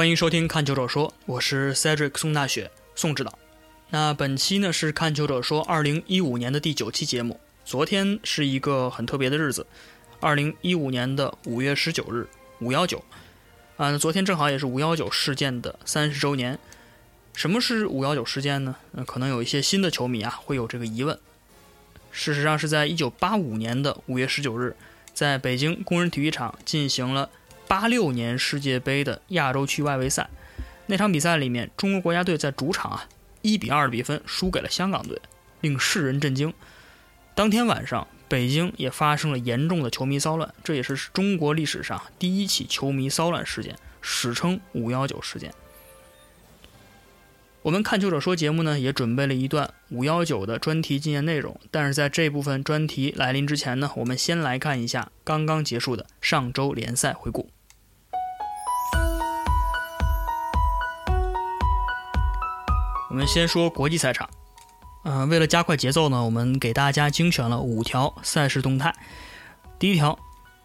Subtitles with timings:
[0.00, 3.38] 欢迎收听《看球者说》，我是 Cedric 宋大雪宋指导。
[3.90, 7.38] 那本期呢是《看球者说》二零一五年的第九期节目。
[7.66, 9.66] 昨天是一个很特别的日子，
[10.18, 12.26] 二零一五年的五月十九日，
[12.60, 13.04] 五幺九。
[13.76, 16.58] 啊，昨天正好也是五幺九事件的三十周年。
[17.34, 18.76] 什么是五幺九事件呢？
[18.92, 21.18] 那，可能有一些新的球迷啊会有这个疑问。
[22.10, 24.74] 事实上是在一九八五年的五月十九日，
[25.12, 27.28] 在北京工人体育场进行了。
[27.70, 30.28] 八六年世界杯的亚洲区外围赛，
[30.86, 33.06] 那场比赛里面，中国国家队在主场啊，
[33.42, 35.16] 一比二的比分输给了香港队，
[35.60, 36.52] 令世人震惊。
[37.36, 45.54] 当天晚上，北京也发生了严重的球迷骚乱，这也是中国历史上第一起球迷骚乱事件，史称“五幺九事件”。
[47.62, 51.60] 我们看球者说节目呢，也准备了一段五幺九的专题纪念内容。
[51.70, 57.48] 但是在这部分专题来临之前呢，我们先来看一下刚刚结束的上周联赛回顾。
[63.10, 64.30] 我们先说国际赛场，
[65.02, 68.94] 嗯，为了加快节奏呢，我们给大家精选了五条赛事动态。
[69.80, 70.16] 第一条，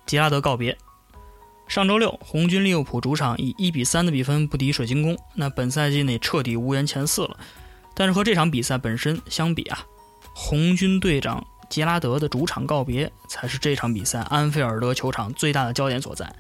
[0.06, 0.78] 杰拉德告别。
[1.68, 7.36] 上周六，红军利物浦主场以一比三的比分不敌水晶宫，那本赛季内彻底无缘前四了。
[7.96, 9.84] 但是和这场比赛本身相比啊，
[10.36, 16.32] 红军队长杰拉德的主场告别才是这场比赛安菲尔德球场最大的焦点所在。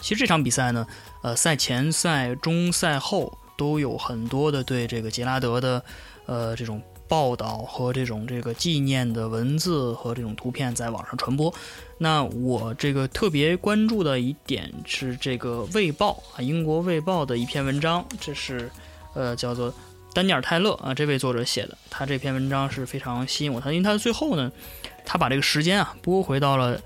[0.00, 0.86] 其实这场比赛呢，
[1.22, 3.36] 呃，赛前、赛中、赛后。
[3.60, 5.84] 都有很多的对这个杰拉德的，
[6.24, 11.52] 呃，这种报道和这种这个纪念的文字和这种图片在网上传播。
[11.98, 18.70] 那我这个特别关注的一点是这个《卫报》啊，英国《卫报》的一篇文章，这是
[19.12, 19.70] 呃叫做
[20.14, 21.76] 丹尼尔·泰勒啊这位作者写的。
[21.90, 24.50] 他这篇文章是非常吸引我，他因为他的最后呢，
[25.04, 26.80] 他把这个时间啊拨回到了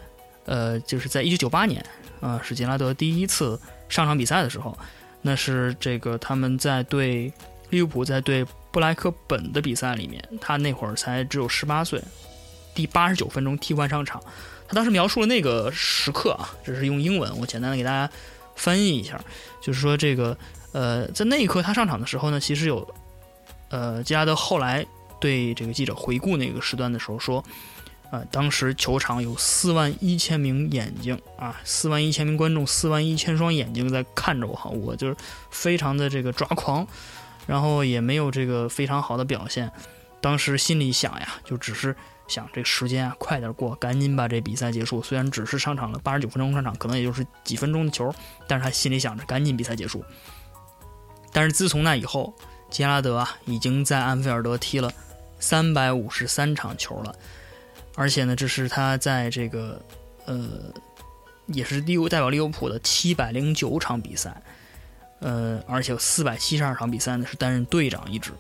[0.47, 1.81] 呃，就是在一九九八年
[2.21, 4.77] 啊，是杰拉德第一次上场比赛的时候。
[5.27, 7.33] 那是这个他们在对
[7.71, 11.99] 利物浦在对布莱克本的比赛里面，他那会儿才只有十八岁，
[12.75, 14.23] 第八十九分钟替换上场。
[14.69, 18.09] 他当时描述了那个时刻啊，这是用英文，我简单的给大家
[18.55, 19.19] 翻译一下，
[19.63, 20.37] 就是说这个
[20.73, 22.87] 呃，在那一刻他上场的时候呢，其实有
[23.71, 24.85] 呃，吉拉德后来
[25.19, 27.43] 对这个记者回顾那个时段的时候说。
[28.15, 35.17] 呃，当时球场有四万一千名眼睛啊，四万一千名观众，四万一千双眼睛在看着我哈，我就是
[35.51, 36.87] 非常的这个抓狂，
[37.45, 39.69] 然后也没有这个非常好的表现。
[40.21, 41.97] 当时心里想呀，就只是
[42.29, 45.03] 想这时间啊快点过，赶紧把这比赛结束。
[45.03, 48.15] 虽然只是上场了八十九分钟上场，可能也就是几分钟的球，
[48.47, 50.05] 但是他心里想着赶紧比赛结束。
[51.33, 52.33] 但是自从那以后，
[52.71, 54.93] 杰拉德啊已经在安菲尔德踢了
[55.41, 57.13] 三百五十三场球了。
[57.95, 59.81] 而且呢，这是他在这个，
[60.27, 60.73] 呃，
[61.47, 64.43] 也是利物代表利物浦的七百零九场比赛，
[65.21, 68.33] 呃，而且有四百七十二场比赛呢是担任队长一职。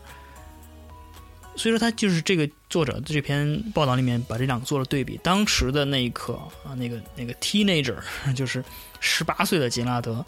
[1.56, 5.16] 所以说，他就是这个作者这篇报道里面把这两个做了对比。
[5.22, 7.94] 当时的那一刻啊，那个那个 teenager
[8.34, 8.64] 就是
[8.98, 10.26] 十八岁的杰拉德，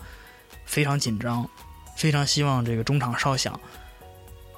[0.65, 1.45] 非常紧张，
[1.97, 3.59] 非常希望这个中场哨响。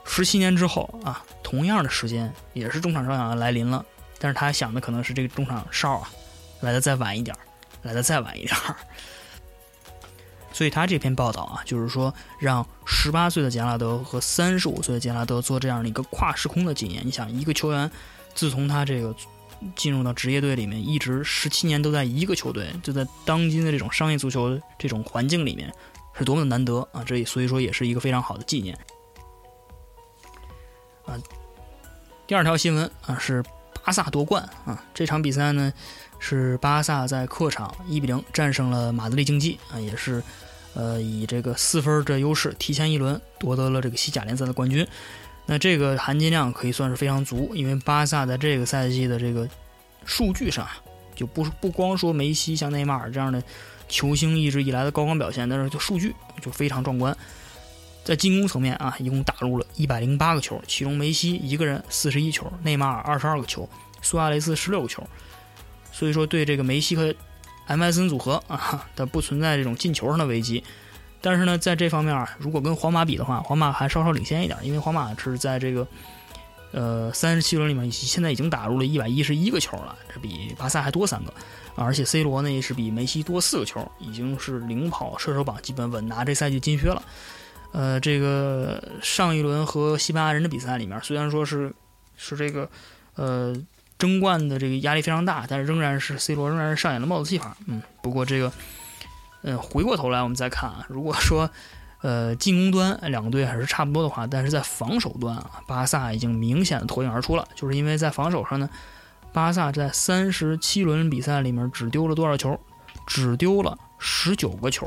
[0.04, 3.82] 十七年之后啊，同样的时间也是中场哨响要来临了。
[4.18, 6.10] 但是他想的可能是这个中场哨啊，
[6.60, 7.36] 来的再晚一点
[7.82, 8.56] 来的再晚一点
[10.52, 17.06] 所以他这篇报道啊，就是说让十八岁的杰拉德和三十五岁的杰拉德做这样的一个跨时空的纪念。
[17.06, 17.88] 你想，一个球员
[18.34, 19.14] 自从他这个
[19.76, 25.72] 进入到职业队里面，一直十七年都在一个球队，就在当今的这种商业足球这种环境里面，
[26.18, 27.04] 是多么的难得啊！
[27.06, 28.76] 这所以说也是一个非常好的纪念
[31.04, 31.16] 啊。
[32.26, 33.44] 第二条新闻啊是。
[33.84, 34.84] 巴萨夺冠啊！
[34.92, 35.72] 这场比赛呢，
[36.18, 40.22] 是巴萨在客场一比零战胜了马德里竞技啊，也是，
[40.74, 44.86] 呃，以这个四分的优势提前一轮夺得了这个西甲联赛的冠军。
[45.46, 49.48] 那这个含金量可以算是非常足，因为巴萨在这个赛季的这个
[50.04, 50.76] 数据上啊，
[51.14, 53.42] 就不不光说梅西像内马尔这样的
[53.88, 57.16] 球星一直以来的高光表现，但是就数据就非常壮观。
[58.08, 63.68] 在进攻层面啊，一共打入了一百零八个球，其中梅西一个人四十一球，内马尔二十二个球，
[64.00, 65.06] 苏亚雷斯十六个球。
[65.92, 67.14] 所以说，对这个梅西和
[67.66, 70.64] M S N 组合啊，它不存在这种进球上的危机。
[71.20, 75.86] 但是呢，在这方面啊，如果跟皇马比的话，皇马还稍稍领先一点，因为皇马是在这个
[76.72, 81.34] 呃三十七轮里面，现在已经打入了一百一十一个球了，这比巴萨还多三个。
[81.74, 87.02] 而且 C 罗呢也是比梅西多四个球，已经是领跑射手榜，基本稳拿这赛季金靴了。
[87.72, 91.72] 呃，这个上一轮和西班牙人的比赛里面，虽然说是
[92.16, 92.68] 是这个
[93.14, 93.54] 呃
[93.98, 97.56] 争冠的这个压力非常大，但是仍然是 C 罗仍然是上演了帽子戏法。
[97.66, 98.52] 嗯，不过这个
[99.42, 101.50] 嗯，回过头来我们再看啊，如果说
[102.00, 108.68] 呃进攻端两个队还是差不多的话，但是在防守端啊，巴萨已经明显的脱颖而出了，就是因为在防守上呢，
[109.32, 112.58] 巴萨在三十七轮比赛里面只丢了多少球？
[113.06, 114.86] 只丢了十九个球，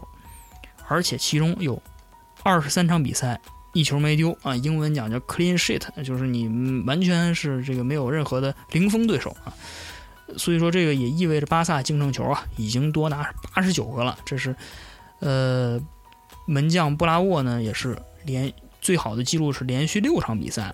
[0.88, 1.82] 而且其中有
[2.44, 3.40] 二十三场比赛
[3.74, 6.48] 一球没丢啊，英文讲叫 clean sheet，就是你
[6.86, 9.54] 完全是这个没有任何的零封对手啊。
[10.38, 14.18] 所以说，这个也意味着巴萨净胜球啊，已经多达八十九个了。
[14.26, 14.56] 这是，
[15.20, 15.80] 呃，
[16.46, 18.52] 门将布拉沃呢，也是连
[18.82, 20.74] 最好的记录是连续六场比赛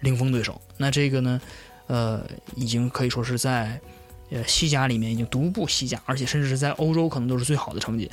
[0.00, 0.60] 零封对手。
[0.76, 1.40] 那这个呢，
[1.86, 3.80] 呃，已经可以说是在
[4.30, 8.10] 呃西甲里面已经独步西甲，而且甚至是在欧洲可能都是最好的成绩。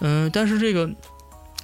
[0.00, 0.90] 嗯，但是这个。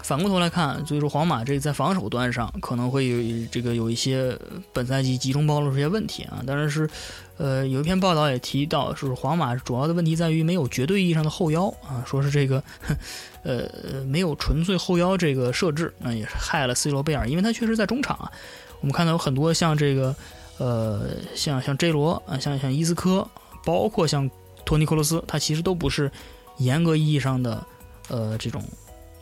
[0.02, 4.36] 反过头来看，所以说皇马这在防守端上可能会有这个有一些
[4.72, 6.42] 本赛季集中暴露出一些问题啊。
[6.46, 6.88] 当然是，
[7.36, 12.62] 呃，有一篇报道也提到，是皇马主要的问题在于没有绝对意义上的后腰啊，说是这个，
[13.42, 13.68] 呃，
[14.06, 18.30] 没有纯粹后腰这个设置，那也是害了 C 罗贝尔，因为他确实在中场啊。
[18.80, 20.14] 我们看到有很多像这个，
[20.58, 23.26] 呃，像像 J 罗啊，像像伊斯科，
[23.64, 24.28] 包括像
[24.64, 26.10] 托尼克罗斯，他其实都不是
[26.56, 27.64] 严格意义上的
[28.08, 28.62] 呃这种。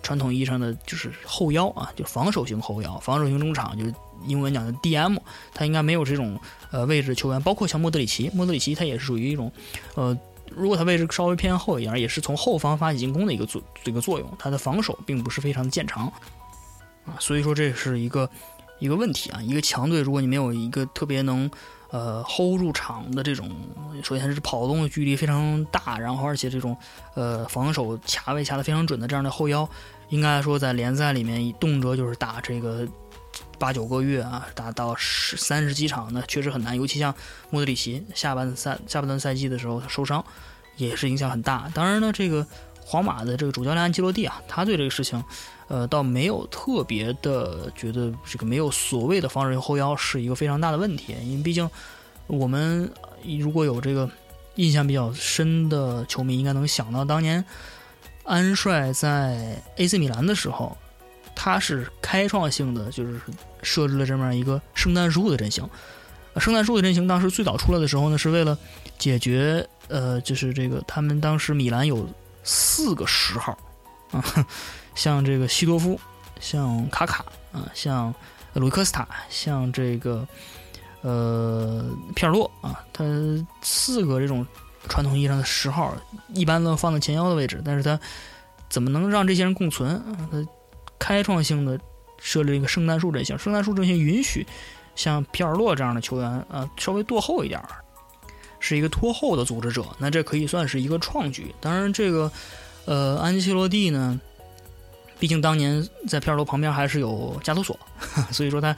[0.09, 3.95] 传统意义上的就是后腰啊，就防守型后腰，防守型中场，就是
[4.25, 5.19] 英文讲的 DM，
[5.53, 6.41] 他应该没有这种
[6.71, 9.53] 呃位置球员，包括像莫德里奇，莫德里奇他也是属于一种，
[9.97, 10.19] 呃，
[10.51, 16.11] 如果他位置稍微偏后一点，也是从后方发起进攻的一个作这个作用，他的防守并不是非常的见长
[17.05, 18.31] 啊，所以说这是一个
[18.79, 21.51] 一个问题啊，一个强队如果你没有一个特别能。
[21.91, 23.51] 呃，hold 住场的这种，
[24.05, 26.77] 首先是跑动的距离非常大，然后而且这种，
[27.15, 29.67] 呃，防守卡位卡的非常准的这样的后腰，
[30.11, 32.87] 应该说在联赛里面动辄就是打这个
[33.59, 36.77] 八九个月啊，打到十三十几场，呢确实很难。
[36.77, 37.15] 尤其像
[37.49, 40.23] 莫德里奇下半赛下半段赛季的时候受伤，
[40.77, 41.71] 也是影响很大。
[41.73, 42.47] 当然呢，这个
[42.85, 45.25] 皇马的这个主教练安吉洛蒂啊，他对这个事情。
[45.69, 51.69] 呃，倒没有特别的觉得这个没有所谓的防守后腰是一个非常大的问题，因为毕竟
[52.27, 52.91] 我们
[53.39, 54.09] 如果有这个
[54.55, 57.45] 印象比较深的球迷，应该能想到当年
[58.25, 60.77] 安帅在 AC 米兰的时候，
[61.35, 63.21] 他是开创性的就是
[63.63, 65.69] 设置了这么一个圣诞树的阵型。
[66.37, 68.57] 圣诞树的阵型当时最早出来的时候呢，是为了
[68.99, 72.09] 解决呃，就是这个他们当时米兰有
[72.43, 73.59] 四个十号
[74.13, 74.25] 啊。
[74.99, 75.99] 像这个西多夫，
[76.41, 78.13] 像卡卡啊，像
[78.55, 80.27] 鲁克斯塔，像这个
[81.03, 81.85] 呃
[82.17, 83.05] 皮尔洛啊，他
[83.63, 84.45] 四个这种
[84.89, 85.95] 传统意义上的十号，
[86.35, 87.97] 一般都放在前腰的位置，但是他
[88.69, 90.03] 怎么能让这些人共存？
[90.33, 90.45] 他
[90.99, 91.79] 开创性的
[92.19, 94.45] 设立一个圣诞树阵型，圣诞树阵型允许
[94.97, 97.69] 像皮尔洛这样的球员啊稍微落后一点儿，
[98.59, 101.55] 是一个拖后的组织者，那这可以算是一个创举。
[101.61, 102.29] 当然，这个
[102.85, 104.21] 呃安切洛蒂呢？
[105.19, 107.79] 毕竟当年在皮尔洛旁边还是有加图索，
[108.31, 108.77] 所以说他，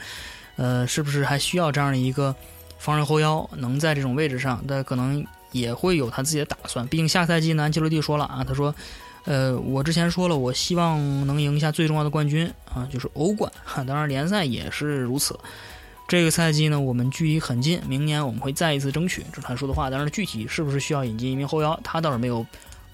[0.57, 2.35] 呃，是不是还需要这样的一个
[2.79, 4.65] 防守后腰，能在这种位置上？
[4.67, 6.87] 他可能也会有他自己的打算。
[6.87, 8.75] 毕竟下赛季呢，安切洛蒂说了啊，他说，
[9.25, 13.53] 呃，我之前说了，我希望能赢一下最重要的冠军啊，就是欧冠。
[13.87, 15.39] 当然联赛也是如此。
[16.09, 19.91] 这个赛季呢，我们距离很近，明年我们会再一次争取，这是他说的话。
[19.91, 22.45] 但是具体是不是需要引进一名后腰，他倒是没有。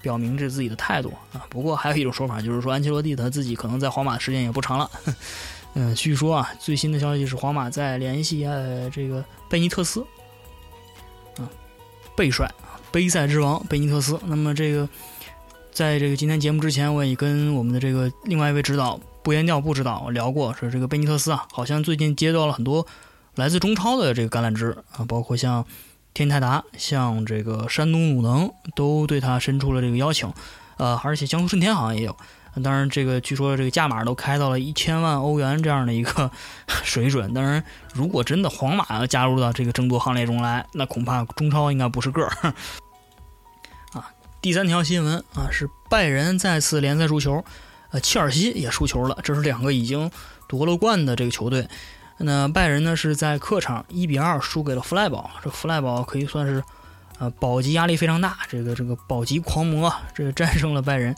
[0.01, 4.89] 表明着自己的态度啊，不过还有一种说法，就是说安切洛蒂他自己可能在皇马的时间也不长了。
[5.75, 10.01] 嗯，据说啊，最新的消息是皇马在联系呃这个贝尼特斯，
[11.37, 11.45] 啊，
[12.15, 14.19] 贝帅啊，杯赛之王贝尼特斯。
[14.25, 14.89] 那么这个，
[15.71, 22.87] 在这个今天节目之前，我也跟我们的这个另外一位指导不言调布指导聊过，说这个贝尼特斯啊，好像最近接到了很多
[23.35, 25.65] 来自中超的这个橄榄枝啊，包括像。
[26.17, 30.33] 天泰达像这个山东鲁能都对他伸出了这个邀请，
[30.77, 32.17] 呃，而且江苏舜天好像也有。
[32.63, 36.31] 当然，这个据说这个价码都开到了一千万欧元这样的一个
[36.65, 37.31] 水准。
[37.35, 42.31] 当然，如果真的皇马要加入到这个争夺行列中来，那恐怕中超应该不是个儿。
[43.93, 44.09] 啊，
[44.41, 47.45] 第三条新闻啊，是拜仁再次联赛输球，
[47.91, 49.19] 呃，切尔西也输球了。
[49.23, 50.09] 这是两个已经
[50.47, 51.67] 夺了冠的这个球队。
[52.19, 56.63] 那拜仁呢是在客场一比二输给了弗赖堡，这弗赖堡可以算是，
[57.19, 61.15] 呃，保级压力非常大，这个这个保级狂魔，这个战胜了拜仁。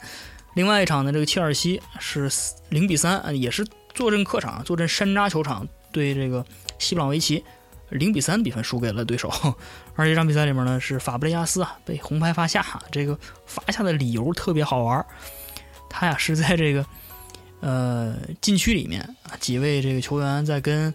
[0.52, 2.30] 另外一场呢，这个切尔西是
[2.68, 6.44] 零比三，也是坐镇客场，坐镇山楂球场对这个
[6.78, 7.42] 西布朗维奇，
[7.88, 9.32] 零比三比分输给了对手。
[9.96, 15.06] 而这场比赛里面呢，是法布雷加斯啊被红牌罚下，这个罚下的理由特别好玩，
[15.88, 16.84] 他呀是在这个。
[17.60, 20.92] 呃，禁区里面啊，几位这个球员在跟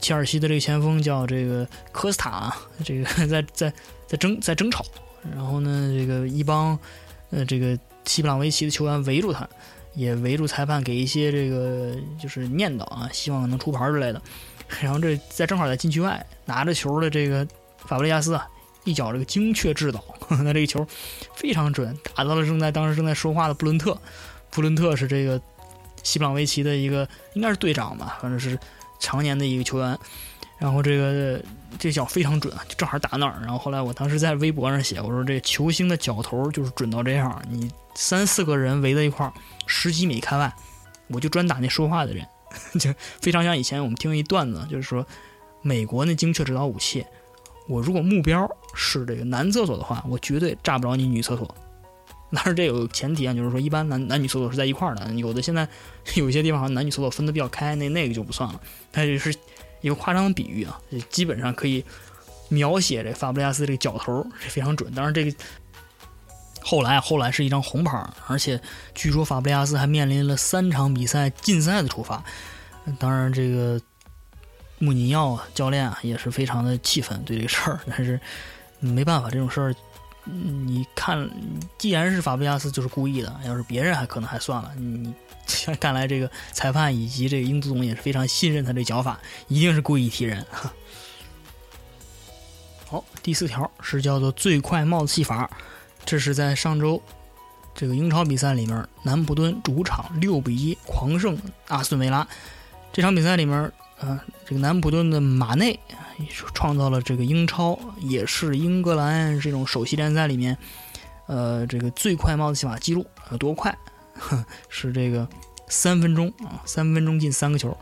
[0.00, 3.72] 切尔西的这个前锋叫这个科斯塔啊，这个在在
[4.06, 4.84] 在争在争吵。
[5.34, 6.78] 然后呢，这个一帮
[7.30, 9.46] 呃这个西布朗维奇的球员围住他，
[9.94, 14.22] 也围住裁判，给一些这个就是念叨啊，希望能出牌之类的。
[14.80, 17.46] 然后这在正好在禁区外拿着球的这个
[17.78, 18.46] 法布雷加斯啊，
[18.84, 20.02] 一脚这个精确制导，
[20.42, 20.86] 那这个球
[21.34, 23.98] 非常准，打到了正在当时正在说话的布伦特。
[24.50, 25.40] 布伦特是这个
[26.02, 28.58] 西布朗维奇的一个应该是队长吧，反正是
[28.98, 29.98] 常年的一个球员。
[30.58, 31.40] 然后这个
[31.78, 33.38] 这脚非常准，就正好打那儿。
[33.42, 39.32] 然后后来我当时在微博上写，我说这球星的脚头就是准到这样，你三四个人围在一块儿，
[39.66, 40.52] 十几米开外，
[41.06, 42.26] 我就专打那说话的人，
[42.80, 45.06] 就非常像以前我们听一段子，就是说
[45.62, 47.06] 美国那精确指导武器，
[47.68, 51.54] 我如果目标是这个男厕所的话，我绝对炸不着你女厕所。
[52.34, 55.68] 但是这有前提啊，就是说一般男男女厕所是在一块儿的，有的现在
[56.16, 58.60] 有些地方好像男女厕所分的比较开，那那个就不算了，
[58.92, 59.34] 它就是。
[59.80, 60.76] 一个夸张的比喻啊，
[61.08, 61.84] 基本上可以
[62.48, 64.92] 描写这法布雷加斯这个脚头是非常准。
[64.92, 65.32] 当然，这个
[66.60, 68.60] 后来后来是一张红牌，而且
[68.92, 72.24] 据说法布雷加斯还面临了三场比赛禁赛的处罚。
[72.98, 73.80] 当然，这个
[74.80, 78.20] 穆尼奥教练啊也是非常的气愤对这个事儿，但是
[78.80, 79.72] 没办法，这种事儿
[80.30, 81.28] 你看，
[81.78, 85.14] 既然是法布加斯就是故意的，要是别人还可能还算了，你。
[85.80, 89.18] 看来这个裁判以及这个英足总也是非常信任他这脚法，
[89.48, 90.44] 一定是故意踢人。
[92.86, 95.50] 好，第四条是叫做最快帽子戏法，
[96.04, 97.02] 这是在上周
[97.74, 102.28] 这个英超比赛里面，南普敦主场六比一狂胜阿斯顿维拉。
[102.92, 105.80] 这场比赛里面，呃，这个南普敦的马内
[106.54, 110.56] 创造了这个英超也是英格兰这种首席联赛里面，
[111.26, 113.76] 呃，这个最快帽子戏法记录，有多快？
[114.68, 115.28] 是这个
[115.68, 117.76] 三分钟啊，三分钟进三个球，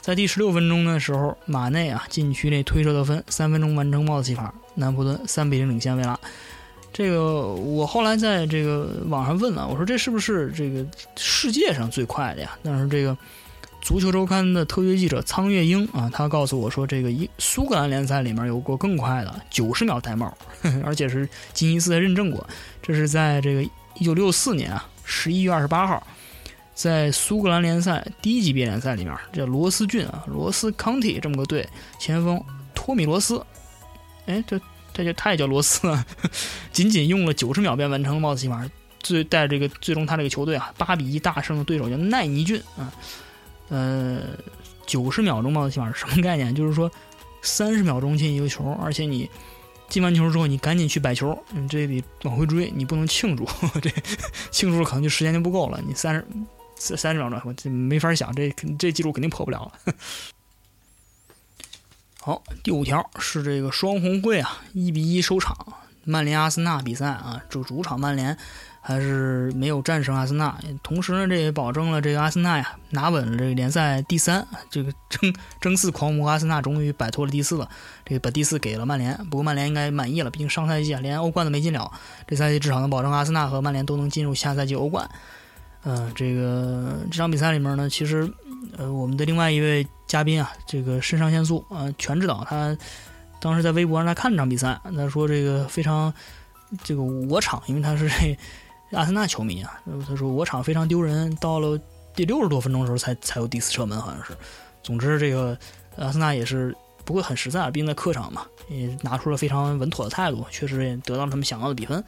[0.00, 6.18] 在第十六分钟的时候，马内啊禁区内推射得分，三分钟完成帽子戏法，南普敦三比零领先维拉。
[6.92, 10.86] 这个我后来在这个网上问了，我说这是不是这个
[11.16, 12.50] 世界上最快的呀？
[12.62, 13.16] 但是这个
[13.82, 20.32] 足球周刊的特约记者苍月英啊，他告诉我说，这个一苏格兰联赛里面有过更快的九十秒戴帽，
[20.84, 22.48] 而且是吉尼斯认证过，
[22.80, 23.62] 这是在这个
[23.96, 24.88] 一九六四年啊。
[25.04, 26.06] 十一月二十八号，
[26.74, 32.40] 在苏格兰联赛第一级别联赛里面，这罗斯郡啊，罗斯康体这么个队，前锋
[32.72, 33.44] 托米罗斯，
[34.26, 34.60] 哎，这
[34.94, 36.06] 这就他也叫罗斯啊，
[36.72, 38.64] 仅仅用了九十秒便完成了帽子戏法，
[39.00, 42.92] 最带这个最终他这个球队啊，八比一大胜的对手叫奈尼郡啊，
[43.72, 44.20] 呃，
[44.86, 46.54] 九十秒钟帽子戏法是什么概念？
[46.54, 46.90] 就是说
[47.40, 49.28] 三十秒钟进一个球，而且你。
[49.88, 53.46] 进完球之后，你赶紧去摆球，你这得往回追，你不能庆祝，
[53.82, 53.90] 这
[54.50, 55.78] 庆祝可能就时间就不够了。
[55.86, 59.94] 你三十三十秒钟，我这没法想，这这记录肯定破不了了。
[62.22, 65.54] 好，第五条是这个双红会啊，一比一收场，
[66.04, 68.38] 曼联阿森纳比赛啊，主主场曼联。
[68.84, 74.44] 还是没有战胜阿森纳，同时呢，这也保证了这个阿森纳呀拿稳了这个联赛第三。
[74.68, 77.68] 这个争争四狂魔阿森纳终于摆脱了第四了，
[78.04, 79.16] 这个把第四给了曼联。
[79.30, 81.92] 不过曼联应该满意了，毕竟上赛季啊连欧冠都没进了，
[82.26, 85.08] 这赛季至少能保证阿森纳和曼联都能进入下赛季欧冠。
[85.84, 88.28] 嗯，这个这场比赛里面呢，其实
[88.76, 92.76] 呃我们的另外一位嘉宾啊，这个肾上腺素啊全指导，他
[93.40, 96.12] 当时在微博上来看这场比赛，他说这个非常
[96.82, 98.36] 这个我场，因为他是这。
[98.92, 101.78] 阿森纳球迷啊，他说我场非常丢人，到了
[102.14, 104.32] 第六十多分钟的时候才才有第四射门，好像是。
[104.82, 105.56] 总之，这个
[105.96, 112.04] 阿森纳也是不会很实在，毕竟在客场嘛，也拿出了非常稳妥的态度，确实也得到了他们想要的比分。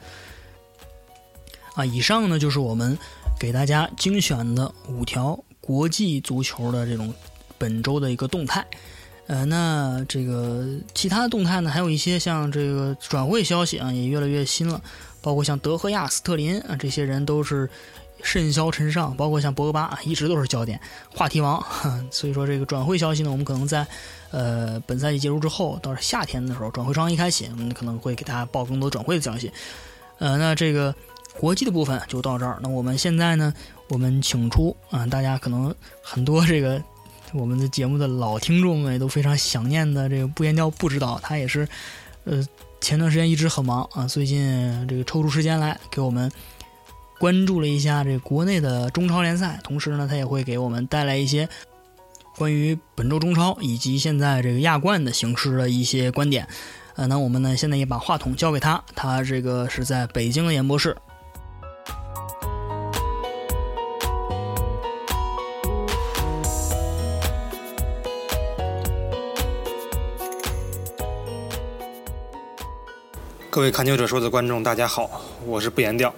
[1.73, 2.97] 啊，以上呢就是我们
[3.39, 7.13] 给大家精选的五条国际足球的这种
[7.57, 8.65] 本周的一个动态。
[9.27, 14.79] 呃，那这个其他的动态呢，还有一些像这个转会消息啊，也越来越新了。
[15.25, 17.67] 包括像德赫亚、斯特林啊，这些人都是
[18.21, 19.17] 甚嚣尘上。
[19.17, 20.79] 包括像博格巴，一直都是焦点
[21.11, 21.59] 话题王。
[22.11, 23.87] 所以说，这个转会消息呢，我们可能在
[24.29, 29.51] 呃本赛季结束之后，到夏天的时候，转会窗一开启，我们可能会给大家报更多转会的消息。
[30.19, 30.93] 呃，那这个
[31.39, 32.59] 国际的部分就到这儿。
[32.61, 33.51] 那我们现在呢，
[33.89, 36.79] 我们请出啊，大家可能很多这个
[37.33, 41.67] 我们的节目的老听众们也都非常想念的这个不言调不知道，他也是
[42.25, 42.45] 呃。
[42.85, 46.31] 前段时间一直很忙啊，最近这个抽出时间来给我们
[47.17, 51.49] 关注了一下这国内的中超联赛，同时呢，他也会给我们带来一些
[52.37, 56.47] 关于本周中超以及现在这个亚冠的形式的一些观点。
[56.95, 60.95] 呃，那我们呢现在也把话筒交给他，他这个是在北京的演播室。
[73.55, 75.09] 各位看球者说的观众，大家好，
[75.45, 76.13] 我是不言调。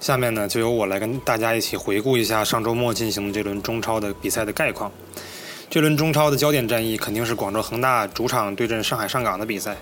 [0.00, 4.90] 下面呢，就由我来跟大家一起回顾一下上周末进行的这轮中超的比赛的概况。
[5.70, 9.76] 这轮中超的焦点战役肯定是广州恒大主场对阵上海上港的比赛，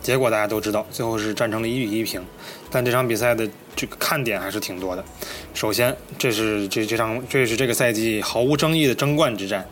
[0.00, 2.24] 结果大家都知道，最后是战成了一比一平。
[2.70, 5.04] 但这场比赛的这个看点还是挺多的。
[5.52, 9.66] 首先，这是这这场这是这个赛季毫无争议的争冠之战。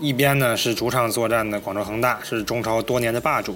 [0.00, 3.52] 一边呢是主场作战的广州恒大，是中超多年的霸主；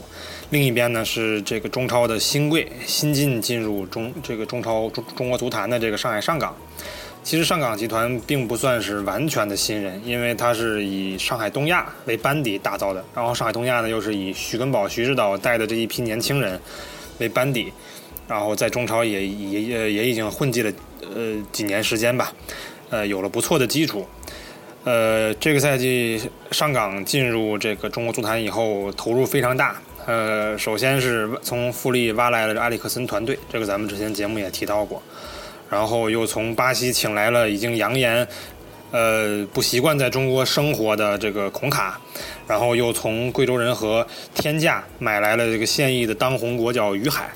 [0.50, 6.54] 另一边呢是这个中超的新贵，新晋进入中这个中超中中国足坛的这个上海上港。
[7.22, 16.60] 其实上港集团并不算是完全的新人，因为它是以上海东亚为班底打造的，然后上海东亚呢又是以徐根宝、徐指导带的这一批年轻人
[17.20, 17.72] 为班底，
[18.28, 20.70] 然后在中超也也也也已经混迹了
[21.00, 22.30] 呃几年时间吧，
[22.90, 24.06] 呃有了不错的基础。
[24.84, 29.80] 呃，这个赛季上港进入这个中国足坛以后，投入非常大。
[30.04, 35.02] 呃，首先是从富力挖来了阿里克森团队，这个咱们之前节目也提到过。
[35.70, 38.28] 然后又从巴西请来了已经扬言，
[38.90, 41.98] 呃，不习惯在中国生活的这个孔卡。
[42.46, 47.30] 然后又从贵州人和天价买来了这个现役的当红国脚于海。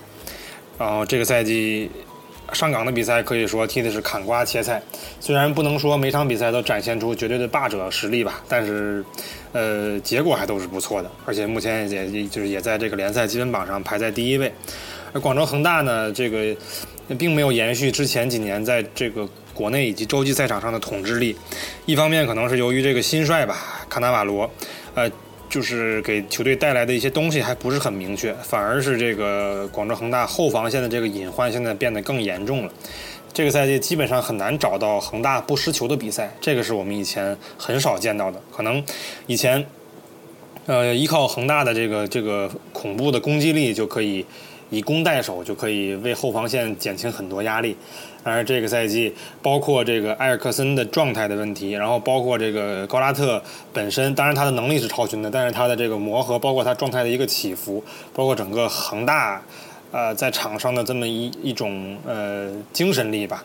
[0.79, 1.91] 然后这个赛季。
[2.53, 4.83] 上港的比赛可以说踢的是砍瓜切菜，
[5.21, 9.05] 虽然不能说每场比赛都展现出绝对的霸者实力吧，但是，
[9.53, 14.53] 呃，结果还都是不错的，而且目前也就是也在这个联赛积分榜上排在第一位。
[15.13, 16.57] 而广州恒大呢，这个
[17.19, 21.37] 并没有延续之前几年在这个国内以及洲际赛场上的统治力，
[21.87, 24.51] 一方面可能是由于这个新帅吧，卡纳瓦罗，
[24.95, 25.11] 呃。
[25.49, 32.73] 就是给球队带来的一些东西还不是很明确，反而是这个广州恒大后防线的这个隐患现在变得更严重了。
[33.33, 38.41] 这个赛季基本上很难找到恒大不失球的比赛，这个是我们以前很少见到的。
[38.55, 38.83] 可能
[39.27, 39.65] 以前，
[40.67, 44.25] 呃，依靠恒大的这个这个恐怖的攻击力就可以。
[44.71, 47.75] 以攻代守就可以为后防线减轻很多压力，
[48.29, 49.11] 当然这个赛季
[49.41, 59.41] 包括这个埃尔克森的状态的问题，然后包括这个高拉特本身，当然他的能力是超群的，但是他的这个磨合，包括他状态的一个起伏，包括整个恒大，
[59.93, 63.43] 呃，在场上的这么一一种呃精神力吧。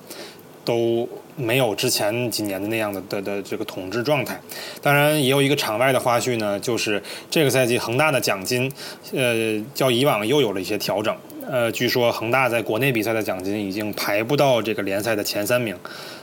[0.66, 4.40] 都没有之前几年的那样的的的这个统治状态。
[4.82, 8.72] 当然，也有一个场外的花絮呢，就是这个赛季恒大的奖金，
[9.12, 11.14] 呃，较以往又有了一些调整。
[11.50, 15.76] 呃，据说恒大在国内比赛的奖金已经排不到这个联赛的前三名。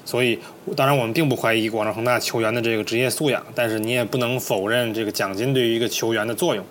[0.04, 0.38] 所以，
[0.76, 6.64] 当然我们并不怀疑广州恒大球员的这个职业素养，但是你也不能否认这个奖金对于一个球员的作用。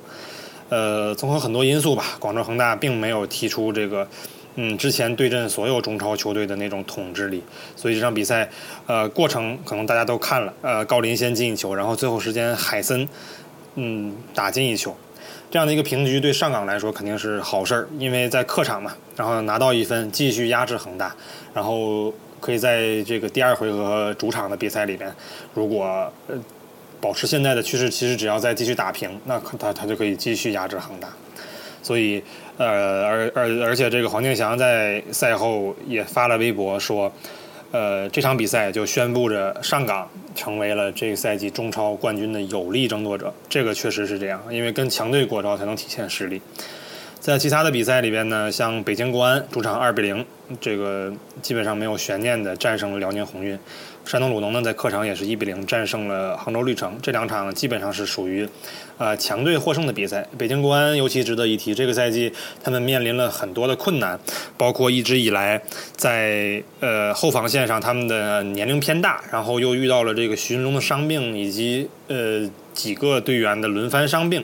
[0.70, 4.08] 呃，综合很多因素吧，广州恒大并没有提出这个。
[4.56, 7.42] 嗯，之前对阵所有中超球队的那种统治力，
[7.78, 8.50] 所以这场比赛，
[8.88, 13.08] 呃，过程可能大家都看了，呃，郜林先进一球，然后最后时间海森，
[13.76, 14.94] 嗯，打进一球，
[15.52, 21.16] 这样的一个平局对上港来说肯定是好事儿，因为在客场嘛，然后拿到一分，继续压制恒大，
[21.54, 25.12] 然后可以在这个第二回合主场的比赛里边，
[25.54, 26.36] 如果呃
[27.02, 31.08] 保持现在的趋势，其实只要再继续打平，那他他就可以继续压制恒大。
[31.82, 32.22] 所以，
[32.58, 37.12] 呃，而而而且这个黄健翔在赛后也发了微博说，
[37.72, 43.32] 呃，这场比赛就宣布着上港成为了这个赛季中超冠军的有力争夺者。
[43.48, 46.42] 这个确实是这样，因为跟强队过招才能体现实力。
[47.20, 50.26] 在其他的比赛里边呢，像北京国安主场二比零，
[50.60, 53.60] 这个基本上没有悬念的战胜了辽宁宏运。
[54.06, 56.98] 山东鲁能呢，在客场也是一比零战胜了杭州绿城。
[57.04, 58.48] 这两场基本上是属于，
[59.00, 60.28] 呃，强队获胜的比赛。
[60.38, 62.32] 北京国安尤其值得一提，这个赛季
[62.62, 64.20] 他们面临了很多的困难，
[64.58, 65.60] 包括一直以来
[65.96, 74.44] 在呃后防线上他们的年龄偏大，然后又遇到了这个徐云龙的伤病，以及呃几个队员的轮番伤病，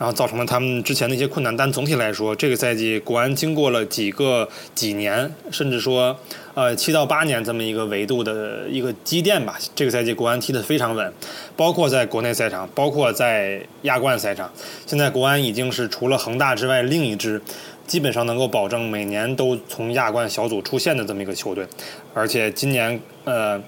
[0.00, 1.56] 然后造成了他们之前的一些困难。
[1.56, 6.18] 但总体来说，这个赛季国安经过了几个几年，甚至说。
[6.52, 9.56] 呃，七到八年这么一个维度的一个积淀吧。
[9.74, 11.12] 这个赛季国安踢得非常稳，
[11.56, 14.52] 包括在国内赛场，包括在亚冠赛场。
[14.84, 17.40] 现在国安已经是除了恒大之外另一支，
[17.86, 21.64] 基本上能够保证每年都从亚冠小组出线的这么一个球队，
[22.12, 23.62] 而且今年呃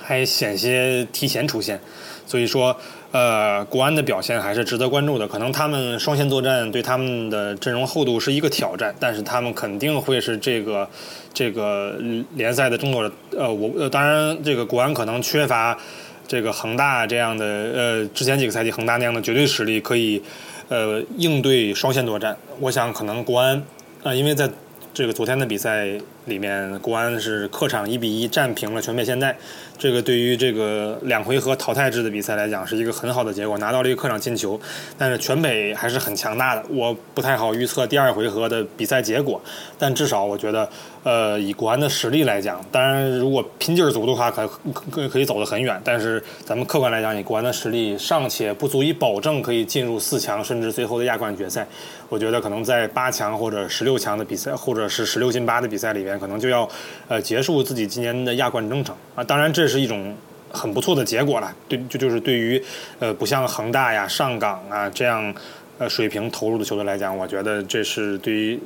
[0.00, 1.78] 还险些提前出线。
[2.26, 2.74] 所以说，
[3.12, 5.28] 呃，国安的表现还是值得关注的。
[5.28, 10.88] 可能他们双线作战对他们的阵容厚度是一个挑战，但是他们肯定会是这个
[11.34, 11.94] 这个
[12.34, 13.14] 联赛的争夺者。
[13.36, 15.78] 呃，我呃，当然这个国安可能缺乏
[16.26, 20.22] 这个恒大这样的呃之前几个赛季恒大那样的绝对实力，可以
[20.68, 22.34] 呃应对双线作战。
[22.60, 23.62] 我想可能国安
[24.02, 24.48] 呃，因为在
[24.94, 25.86] 这个昨天的比赛
[26.26, 29.34] 里面，国安是客场一比一战平了全美现代。
[29.78, 34.60] 这个对于这个两回合淘汰制的比赛来讲，是一个很好的结果，拿到了一个客场进球。
[34.98, 39.40] 但是全美还是很强大的，我不太好预测第二回合的比赛结果。
[39.78, 40.68] 但至少我觉得，
[41.02, 44.46] 呃，以国安的实力来讲，当然如果拼劲儿足的话，可
[44.90, 45.80] 可可以走得很远。
[45.82, 51.66] 但是咱们客观来讲，以国安的实力尚且不足以保证可以进入四强，甚至最后的亚冠决赛。
[52.08, 56.68] 我觉得可能在八强或者十六强的比赛，或者是十六进八的比赛里边，可能就要
[57.08, 59.24] 呃结束自己今年的亚冠征程啊。
[59.24, 59.72] 当然这。
[59.72, 60.14] 是一种
[60.50, 62.62] 很不错的结果了，对，就就是对于
[62.98, 65.34] 呃不像恒大呀、上港啊这样
[65.78, 68.60] 呃水平投入的球队来讲，我觉得这是对于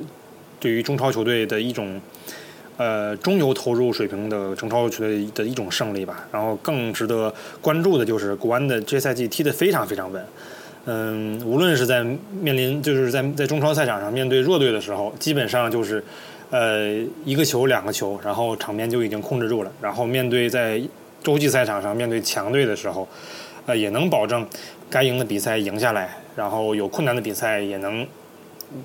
[0.59, 1.97] 对于中超球队的一种
[2.77, 6.25] 呃中游投入水平的中超球队的一种胜利吧。
[6.31, 10.25] 然后更值得关注的就是国安的这赛季踢得非常非常稳，
[10.85, 12.03] 嗯，无论是在
[12.39, 16.03] 面临就是在在中超赛场上面对弱队的时候，基本上就是。
[16.49, 19.71] 呃，一个球两个球，然后场面就已经控制住了。
[19.81, 20.81] 然后面对在
[21.21, 23.05] 洲际赛场上面对强队的时候，
[23.65, 24.47] 呃，也能保证
[24.89, 28.07] 该赢的比赛赢下来，然后有困难的比赛也能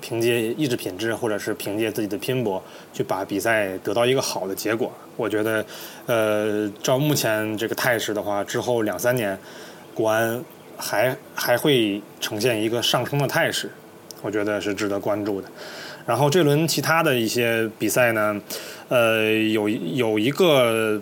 [0.01, 2.61] 凭借意志品质或者是凭借自己的拼搏
[2.93, 4.91] 去把比赛得到一个好的结果。
[5.15, 5.65] 我觉得，
[6.05, 9.37] 呃，照目前这个态势的话，之后两三年
[9.93, 10.43] 国安
[10.77, 13.69] 还还会呈现一个上升的态势，
[14.21, 15.47] 我觉得是值得关注的。
[16.05, 18.41] 然后这轮其他的一些比赛呢，
[18.93, 21.01] 呃，有有一个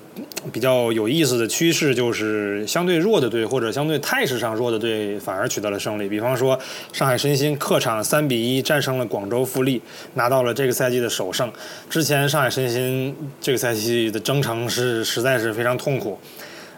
[0.54, 6.08] 比较有意思的趋势，就是相对弱的队或者相对态势上弱的队反而取得了胜利。
[6.08, 6.58] 比方说，
[6.94, 9.82] 上海申鑫客场三比一战胜了广州富力，
[10.14, 11.52] 拿到了这个赛季的首胜。
[11.90, 16.18] 之前上海申鑫这个赛季的征程是实在是非常痛苦。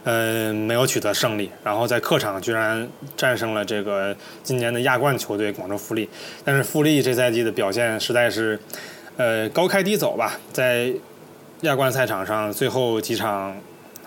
[0.05, 6.09] 嗯，没有取得胜利，然后在客场居然战胜了这个今年的亚冠球队广州富力。
[6.43, 8.59] 但是富力这赛季的表现实在是，
[9.17, 10.93] 呃，高开低走吧，在
[11.61, 13.55] 亚冠赛场上最后几场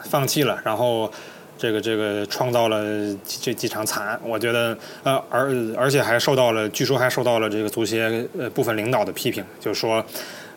[0.05, 1.11] 放弃了，然后
[1.57, 2.85] 这个这个创造了
[3.25, 4.21] 这几场惨。
[4.23, 10.05] 我觉得，呃，而而且还受到了，据说还受到了这个足协呃部分领导的批评，就说。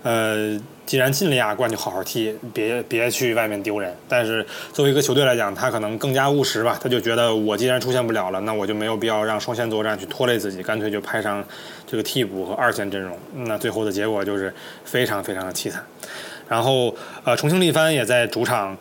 [0.02, 0.58] 呃，
[0.90, 3.96] 既然进了亚冠，就好好踢，别别去外面丢人。
[4.08, 6.80] 但是作为一个球队来讲，他可能更加务实吧。
[6.82, 11.46] 他就觉得，我既然出现不了了，那我就没有必要让双线作战去拖累自己，干脆就派上
[11.86, 13.16] 这个替补和二线阵容。
[13.36, 14.52] 那最后的结果就是
[14.84, 15.84] 非常非常的凄惨。
[16.48, 18.76] 然后，呃，重庆力帆也在主场。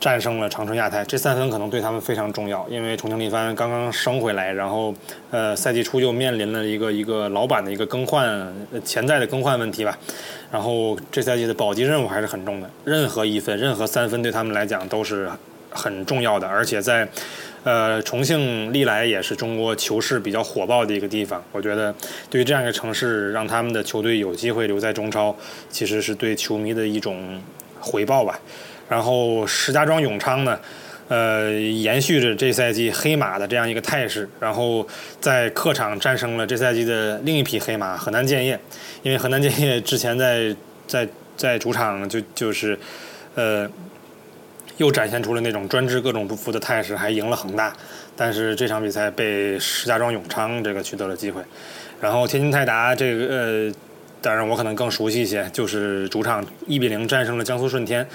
[0.00, 4.94] 战胜了长春亚泰，这三分可能对他们非常重要，因为重庆力帆刚刚升回来，然后
[5.30, 8.50] 呃赛季初又面临了一个一个老板的一个更换
[8.82, 9.98] 潜在的更换问题吧，
[10.50, 15.30] 然后这赛季的保级任务还是很重的，任何一分任何三分对他们来讲都是
[15.70, 17.06] 很重要的，而且在
[17.62, 21.94] 呃重庆历来也是中国球市比较火爆的一个地方，我觉得
[22.28, 25.36] 对于这样一个城市，让他们的球队有机会留在中超，
[25.68, 27.40] 其实是对球迷的一种
[27.78, 28.40] 回报吧。
[28.88, 30.58] 然后石家庄永昌呢，
[31.10, 34.86] 呃，延续着这赛季黑马的这样一个态势，然后
[35.20, 38.56] 在客场战胜了这赛季的另一匹黑马河南建业。
[39.02, 40.54] 因为河南建业之前在
[40.86, 42.78] 在在主场就就是，
[43.34, 43.68] 呃，
[44.76, 47.72] 又展现出了那种专治各种不服的态势，还赢了恒大。
[48.14, 51.42] 但是这场比赛被石家庄永昌这个取得了机会。
[52.00, 53.72] 然后天津泰达这个呃，
[54.22, 58.06] 当然我可能更熟悉一些，就是主场一比零战胜了江苏舜天。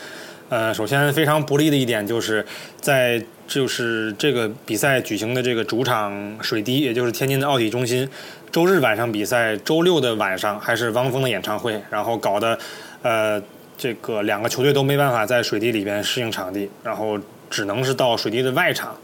[0.49, 2.45] 呃，首先非常不利的一点就是
[2.79, 8.07] 在就是这个比赛举行的这个主场水滴，也就是天津的奥体中心，
[8.51, 12.57] 周日晚上比赛，周六的晚上还是汪峰的演唱会，然后搞得
[13.01, 13.41] 呃
[13.77, 18.95] 这个两个球队都没办法在水滴里边适应场地，然后只能是到水滴的外场。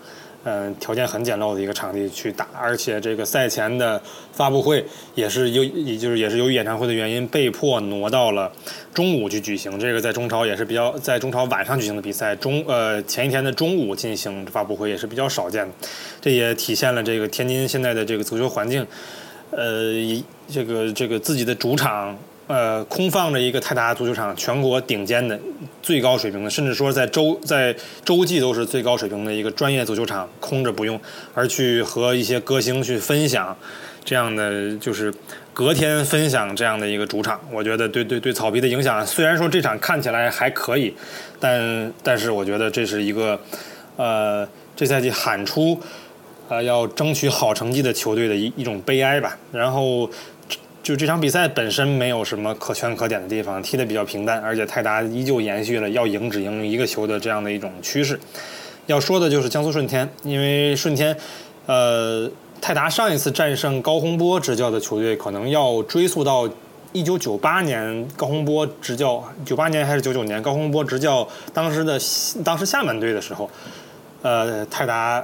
[0.43, 4.01] 嗯，条件很简陋的一个场地去打，而且这个赛前的
[4.34, 8.51] 发布会也是由，也就是也是由于演唱会的原因，被迫挪到了
[8.91, 9.80] 中午去举行。
[9.80, 15.73] 这个在中超也是比较，在中超晚上举行的比赛，中呃前一天的中午进行发布会也是比较少见的。
[16.19, 18.86] 这也体现了这个天津现在的这个足球环境，
[19.51, 19.93] 呃，
[20.47, 22.17] 这个这个自己的主场。
[22.52, 25.40] 呃，空放着一个泰达足球场，全国顶尖的、
[25.82, 31.00] 最高水平的，甚至说在洲在洲际都是最高水平的一个专业足球场，空着不用，
[31.34, 33.56] 而去和一些歌星去分享
[34.04, 35.14] 这样的，就是
[35.54, 40.94] 隔天分享这样的一个主场，我觉得对对对草皮的影响，虽然说这场看起来还可以，
[41.40, 43.40] 但但是我觉得这是一个
[43.96, 45.80] 呃这赛季喊出
[46.50, 50.10] 呃要争取好成绩的球队的一一种悲哀吧，然后。
[50.84, 58.20] 就这场比赛本身没有什么可圈可点的地方，踢得比较平淡，而且泰达依旧延续了要赢只赢一个球的这样的一种趋势。
[58.88, 61.15] 要说的就是江苏舜天，因为舜天，
[61.67, 66.50] 呃，泰达上一次战胜高洪波执教的球队，可能要追溯到
[66.91, 72.00] 一九九八年高洪波执教，九八年还是九九年高洪波执教当时的
[72.44, 73.48] 当时厦门队的时候，
[74.24, 75.24] 呃，泰达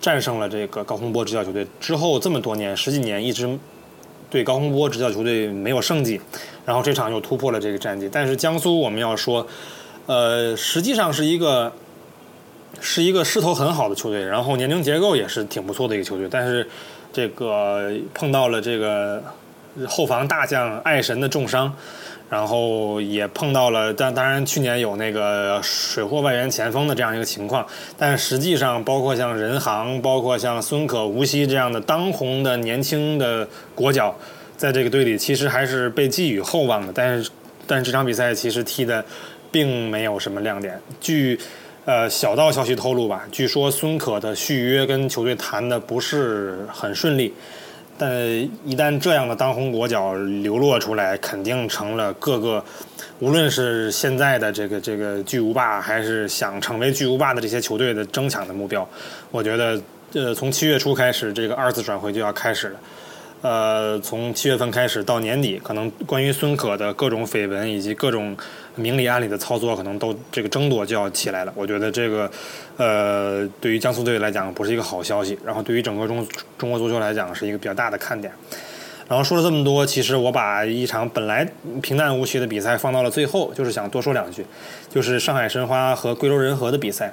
[0.00, 3.46] 战胜了这个高洪波执教球队之后，这么多年十几年一直
[4.34, 6.20] 对高洪波执教球队没有胜绩，
[6.66, 8.10] 然后这场又突破了这个战绩。
[8.12, 9.46] 但是江苏我们要说，
[10.06, 11.72] 呃，实际上是一个
[12.80, 16.68] 是一个势头很好的球队，然后年龄结构也是挺不错的一个球队，但是
[17.12, 19.22] 这个碰到了这个。
[19.88, 21.74] 后防大将爱神的重伤，
[22.30, 27.64] 然后也碰到了，但当然去年有那个水货外援前锋的这样一个情况，
[27.96, 34.12] 但实际上包括像任航，包括像孙可、吴曦这样的当红的年轻的国脚，
[34.56, 36.92] 在这个队里其实还是被寄予厚望的。
[36.92, 37.30] 但是，
[37.66, 39.04] 但是这场比赛其实踢的
[39.52, 40.80] 并没有什么亮点。
[41.00, 41.38] 据
[41.84, 47.32] 呃小道消息透露吧，据说孙可的续约跟球队谈的不是很顺利。
[47.96, 48.10] 但
[48.64, 52.64] 一旦这样的当红国脚流落出来，肯定成了各个，
[53.20, 58.88] 无论是现在的这个这个巨无霸，还是想成为巨无霸的这些球队的争抢的目标。
[59.30, 59.80] 我觉得，
[60.12, 62.80] 呃，从七月初开始，这个二次转会就要开始了。
[63.42, 68.34] 呃，从七月份开始到年底，可能关于孙可的各种绯闻以及各种
[68.76, 71.52] 明里暗里的操作，可能都这个争夺就要起来了。
[71.56, 72.30] 我觉得这个，
[72.76, 76.26] 呃，对于江苏队来讲不是一个好消息，然后对于整个中
[76.58, 78.32] 中国足球来讲是一个比较大的看点。
[79.08, 81.46] 然后说了这么多，其实我把一场本来
[81.82, 84.44] 平淡无奇的比赛放到了最后，就是想多说两句，
[84.88, 87.12] 就是上海申花和贵州人和的比赛。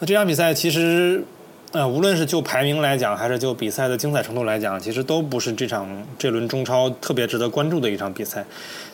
[0.00, 1.24] 那这场比赛其实。
[1.72, 5.86] 呃，无论是就排名来讲，还是就比赛的精彩程度来讲，其实都不是这场
[6.18, 8.42] 这轮中超特别值得关注的一场比赛。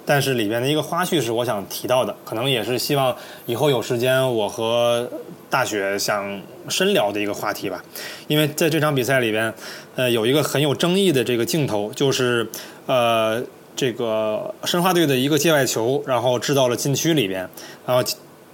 [0.04, 5.08] 但是里边的一个花絮是我想提到的，可能也是希望以后有时间我和
[5.48, 7.80] 大雪想深聊的一个话题吧。
[8.26, 9.54] 因为在这场比赛里边，
[9.94, 12.44] 呃，有一个很有争议的这个镜头，就是
[12.86, 13.40] 呃，
[13.76, 17.48] 这个申花队的一个界外球，然后制到了禁区里边，
[17.86, 18.02] 然后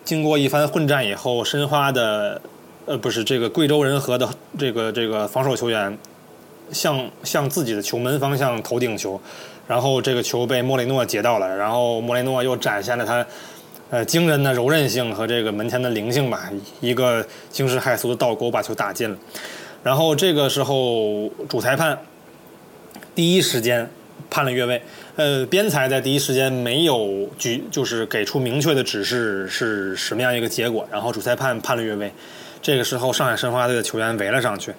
[0.04, 2.38] 经过一番混战以后，申花的。
[2.86, 5.96] 呃，不是这个贵州人和的这个这个防守球员，
[6.72, 9.20] 向向自己的球门方向投顶球，
[9.68, 13.24] 然后这个球被莫雷诺截到了，然后莫雷诺又展现了他
[13.90, 19.16] 呃惊人的柔韧性和这个门前的灵性吧，一个惊世骇俗的倒钩把球打进了，
[19.82, 21.96] 然后这个时候主裁判
[23.14, 23.88] 第一时间
[24.30, 24.82] 判了越位，
[25.16, 32.10] 呃，边裁在第一时间没有举就是给出明确的指示是什么样一个结果，然后主裁判判了越位。
[32.62, 34.72] 这个时候，上海申花队的球员围了上去，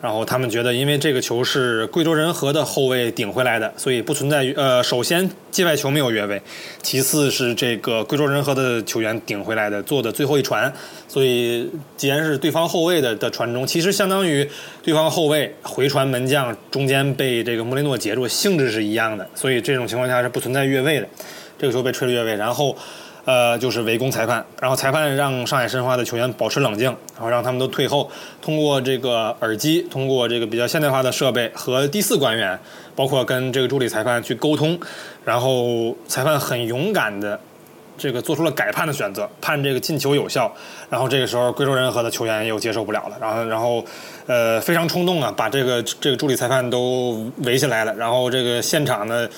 [0.00, 6.40] 然后他们觉得，因为这个球是贵州人和的后卫顶回来的，所以不存在呃，首先界外球没有越位，
[6.82, 10.72] 其次是这个贵州人和的球员顶回来的做的最后一传，
[11.08, 14.48] 所以既然是对方后卫的的传中，其实相当于
[14.82, 21.08] 对方后卫回传门将中间被这个穆雷诺截住，性质是一样的，所以这种情况下是不存在越位的，
[21.58, 22.76] 这个时候被吹了越位，然后。
[23.26, 28.08] 呃，就是围攻裁判，然后裁判让上海申花的球员保持冷静，然后让他们都退后，
[28.40, 32.56] 通过这个耳机，通过这个比较现代化的设备和第四官员，
[32.94, 34.78] 包括跟这个助理裁判去沟通，
[35.24, 37.40] 然后裁判很勇敢的
[37.98, 40.54] 这个做出了改判的选择，判这个进球有效。
[40.88, 43.84] 然后这个时候贵州人和的球员又接受不了了，然后然后
[44.28, 49.28] 呃非常冲动啊，把这个这个助理裁判都围起来了，然后这个现场的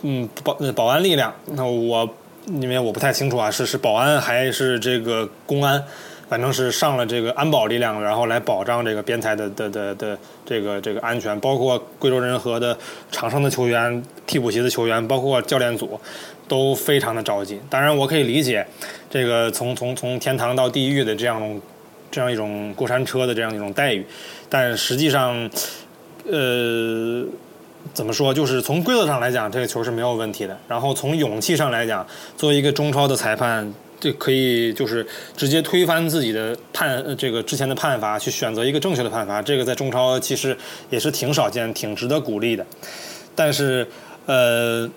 [0.00, 2.12] 嗯保保安力量，那我。
[2.46, 5.82] 因为我不太清楚啊，是是保安还是这个公安，
[6.28, 12.76] 反正是上了这个安保力量，然后来保障这个边裁的的的的这个这个安全，包括贵州人和的
[13.12, 16.00] 场上的球员、替补席的球员，包括教练组，
[16.48, 17.60] 都非常的着急。
[17.70, 18.66] 当然，我可以理解
[19.08, 21.60] 这个从从从天堂到地狱的这样种
[22.10, 24.04] 这样一种过山车的这样一种待遇，
[24.48, 25.48] 但实际上，
[26.28, 27.24] 呃。
[27.92, 28.32] 怎么说？
[28.32, 30.58] 就是从规则上来讲，这个球是没有问题的。
[30.66, 39.42] 然后从勇气上来讲，作为一个中超的裁判，这可以就是直接推翻自己的判，这个之前的判罚，去选择一个正确的判罚。
[39.42, 40.56] 这个在中超其实
[40.90, 42.64] 也是挺少见、挺值得鼓励的。
[43.34, 43.86] 但是，
[44.26, 44.88] 呃，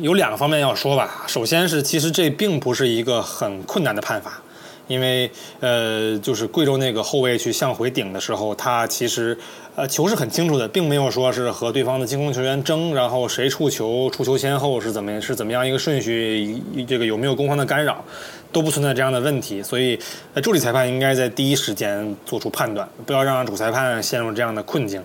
[0.00, 1.24] 有两个方面要说吧。
[1.26, 4.42] 首先是，其实这并不是一个很困难的判罚。
[4.86, 9.36] 因为呃，就是贵州那个后卫去向回顶的时候，他其实
[9.74, 18.04] 呃球是很清楚的，并没有说是和对方的进攻球员争，然后谁触球、触球先后是怎么是怎么样一个顺序，这个有没有攻方的干扰，
[18.52, 19.62] 都不存在这样的问题。
[19.62, 19.98] 所以
[20.42, 25.02] 助理裁判应该在第一时间做出判断，不要让主裁判陷入这样的困境。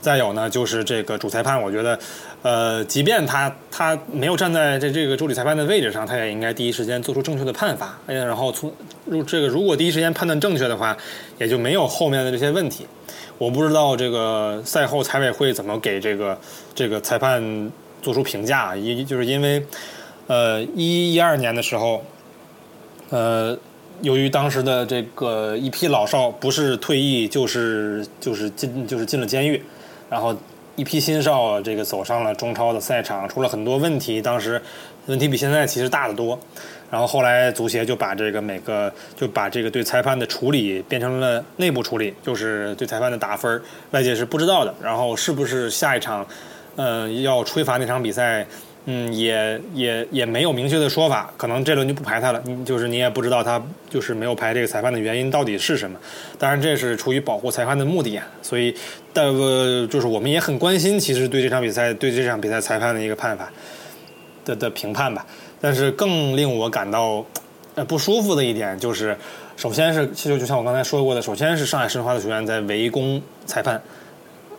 [0.00, 1.98] 再有呢，就是这个主裁判，我觉得。
[2.42, 7.98] 呃，即便他他没有站在这这个助理裁判的位置上，他也应该第一时间做出正确的判罚。
[8.06, 8.72] 哎，然后从
[9.04, 10.96] 如这个如果第一时间判断正确的话，
[11.38, 12.86] 也就没有后面的这些问题。
[13.38, 16.38] 我不知道这个赛后裁委会怎么给这个
[16.74, 17.70] 这个裁判
[18.02, 19.64] 做出评价，一就是因为
[20.26, 22.04] 呃一一二年的时候，
[23.10, 23.58] 呃。
[24.00, 29.60] 由于当时的这个一批老少不是退役就是就是进就是进了监狱，
[30.08, 30.32] 然后
[30.78, 34.22] 一批新少这个走上了中超的赛场，出了很多问题。
[34.22, 34.62] 当时
[35.06, 36.38] 问题比现在其实大得多。
[36.88, 43.60] 然后后来足协就把这个每个就把这个对裁判的处理变成了内部处理，就是对裁判的打分，
[43.90, 44.72] 外界是不知道的。
[44.80, 46.24] 然后是不是下一场，
[46.76, 48.46] 嗯，要吹罚那场比赛？
[48.90, 52.42] 嗯，也也也没有明确的说法，可能这轮就不排他了。
[52.64, 56.00] 就是你也不知道他就是没有排这个裁判的原因到底是什么。
[56.38, 58.26] 当然，这是出于保护裁判的目的啊。
[58.40, 58.74] 所以，
[59.12, 59.26] 但
[59.90, 63.52] 就是我们也很关心，其实对这场比赛对这场比赛裁判的一个判罚
[64.46, 65.26] 的的评判吧。
[65.60, 67.22] 但是更令我感到
[67.74, 69.14] 呃不舒服的一点就是，
[69.58, 73.78] 首先是其实就像我刚才说过的，首先是上海申花的球员在围攻裁判。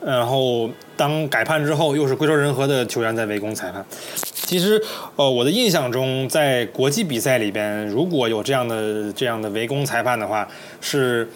[0.05, 3.85] 然后，当改判之后，又是贵州人和的球员在围攻裁判。
[4.31, 4.81] 其实，
[5.17, 10.47] 呃，我的印象中，在国际比赛里边，如果有这样的这样的围攻裁判的话，
[10.79, 11.29] 是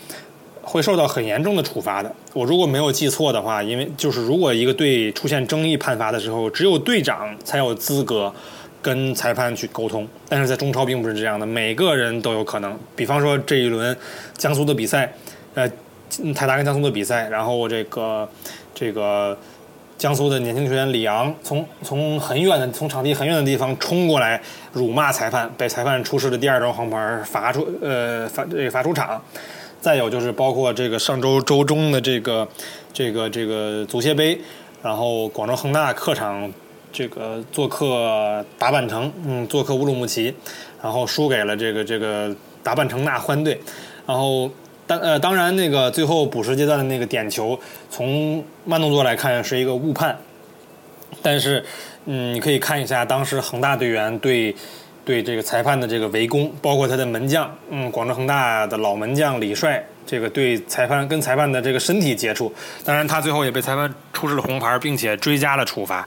[0.61, 2.15] 会受到很严重的处罚的。
[2.31, 8.33] 我如果没有记错的话，因为就是如果一个队出现争议判罚的时候，只有队长才有资格
[8.81, 10.07] 跟裁判去沟通。
[10.29, 12.79] 但是在中超并不是这样的，每个人都有可能。
[12.95, 13.95] 比方说这一轮
[14.37, 15.13] 江苏的比赛，
[15.53, 15.69] 呃。
[16.33, 18.27] 泰达跟江苏的比赛，然后这个
[18.73, 19.37] 这个
[19.97, 24.41] 江苏的年轻球员李阳从从很远的从场地很远的地方冲过来
[24.73, 29.21] 辱骂裁判，被裁判出示了第二张黄牌，罚出呃罚这个罚出场。
[29.79, 32.47] 再有就是包括这个上周周中的这个
[32.93, 34.39] 这个这个足协杯，
[34.81, 36.51] 然后广州恒大客场
[36.91, 40.33] 这个做客达坂城，嗯，做客乌鲁木齐，
[40.81, 43.59] 然后输给了这个这个达坂城纳欢队，
[44.05, 44.49] 然后。
[44.99, 50.17] 呃，当然，那个最后补时阶段的那个点球，从慢动作来看是一个误判，
[51.21, 51.63] 但是，
[52.05, 54.55] 嗯，你可以看一下当时恒大队员对
[55.05, 59.83] 对这个裁判的这个围攻，包括他的门将，嗯，广州恒大的老门将李帅。
[60.05, 62.53] 这个对裁判跟裁判的这个身体接触，
[62.83, 66.05] 当然他最后也被裁判出示了红牌，并且追加了处罚。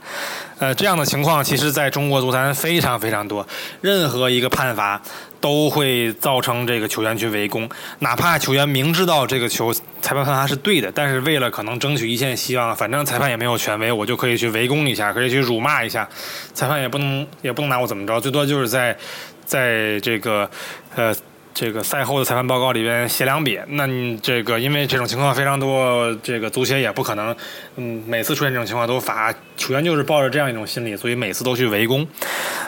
[0.59, 3.45] 呃，这样的情况其实在中国足坛非常非常多。
[3.81, 5.01] 任何一个判罚
[5.47, 16.09] 都会造成这个球员去围攻，哪怕球员明知道这个球裁判判罚是对的，但是为了可能争取一线希望，反正裁判也没有权威，我就可以去围攻一下，可以去辱骂一下，
[16.53, 18.97] 裁判也不能也不能拿我怎么着，最多就是在
[19.45, 20.51] 在这个
[20.97, 21.15] 呃。
[21.57, 27.35] 这个赛后的裁判报告里边写两笔，那你这个因为这种情况非常多，这个足协也不可能，
[27.77, 32.07] 嗯，每次出现这种情况都罚球员，就是抱着这样一种心理，所以每次都去围攻。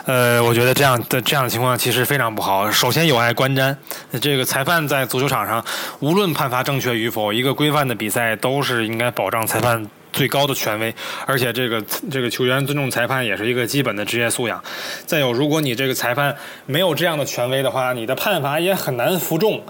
[0.07, 2.71] 呃，我觉得这样的这样的情况其实非常不好。
[2.71, 3.77] 首先有碍观瞻，
[4.19, 5.63] 这个裁判在足球场上
[5.99, 9.85] 无论判罚正确与否，一个规范的比赛都是应该保障裁判。
[10.11, 10.93] 最高的权威，
[11.25, 14.63] 而且这个这个球员尊重裁判也是一个基本的职业素养。
[15.05, 19.61] 再有，如果你这个裁判没有这样的权威的话，你的判罚也很难服众。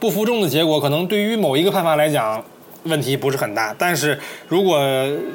[0.00, 2.44] 不服众的结果，可能对于某一个判罚来讲
[2.84, 4.78] 问题不是很大，但是如果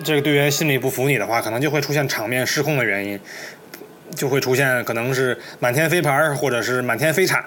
[0.03, 3.19] 这个队员心里不服你的话，可能就会出现场面失控的原因，
[4.15, 7.43] 就会出现可能是满天飞盘或者是满天飞铲，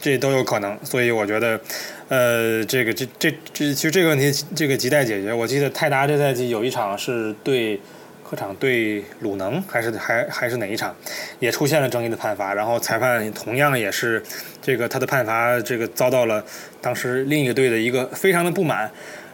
[0.00, 0.78] 这都有可能。
[0.84, 1.60] 所以我觉得。
[2.06, 5.32] 呃，这个这这这，其实这个问题这个亟待解决。
[5.32, 7.80] 我记得泰达这赛季有一场是对
[8.22, 10.94] 客场对鲁能，还是还还是哪一场，
[11.40, 14.22] 也出现了争议的判罚，然后裁判同样也是
[14.60, 16.44] 这个他的判罚这个遭到了
[16.82, 18.88] 当时另一个队的一个非常的不满，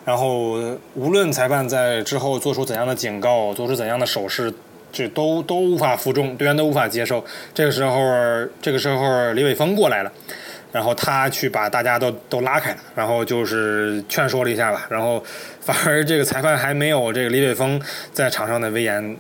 [0.05, 0.53] 然后
[0.94, 4.55] 无论裁判在之后做出怎样的警告，做出怎样的手势，
[4.92, 7.24] 这都都无法服众，队员都无法接受。
[7.55, 8.00] 这个时候，
[8.61, 10.12] 这个时候李伟峰过来了。
[10.72, 15.20] 然后他去把大家都都拉开了，然后就是劝说了一下吧，然后
[15.61, 17.82] 反而这个裁判还没有这个李伟峰
[18.12, 19.16] 在场上的威严，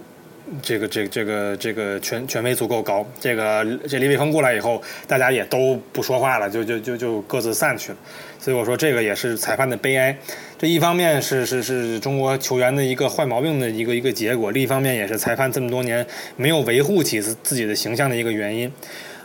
[0.62, 3.04] 这个这个这个这个权权威足够高。
[3.18, 7.98] 这个这李伟峰过来以后，大家也都不说话了，就就就就各自散去了。
[8.38, 10.16] 所以我说这个也是裁判的悲哀。
[10.60, 16.06] 这一方面是是是中国球员的一个坏毛病的一个一个结果，另一方面也是裁判这么多年
[16.36, 18.70] 没有维护起自自己的形象的一个原因。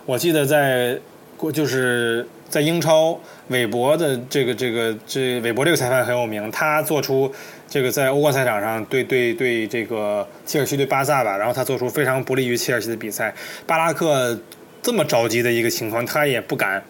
[0.06, 0.98] 我记得在。
[1.38, 3.20] 过就是在英超，
[3.50, 7.30] 韦伯的这个这个这韦伯这个裁判很有名，他做出
[7.68, 13.36] 这个在欧冠赛场上对对对这个切尔西对巴萨吧，然后他做出非常不利于切尔西的比赛。
[13.68, 14.40] 巴拉克
[14.82, 16.82] 这么着急的一个情况，他也不敢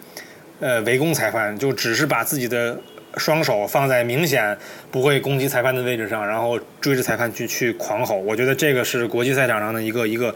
[0.60, 2.80] 呃围攻裁判，就只是把自己的
[3.16, 4.56] 双手放在明显
[4.90, 8.16] 不会攻击裁判的位置上，然后追着裁判去去狂吼。
[8.16, 10.34] 我觉得这个是国际赛场上的一个一个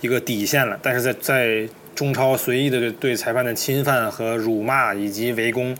[0.00, 1.68] 一个底线了，但是在在。
[1.96, 5.74] 中超随意的对裁判的侵犯和辱骂以及围攻，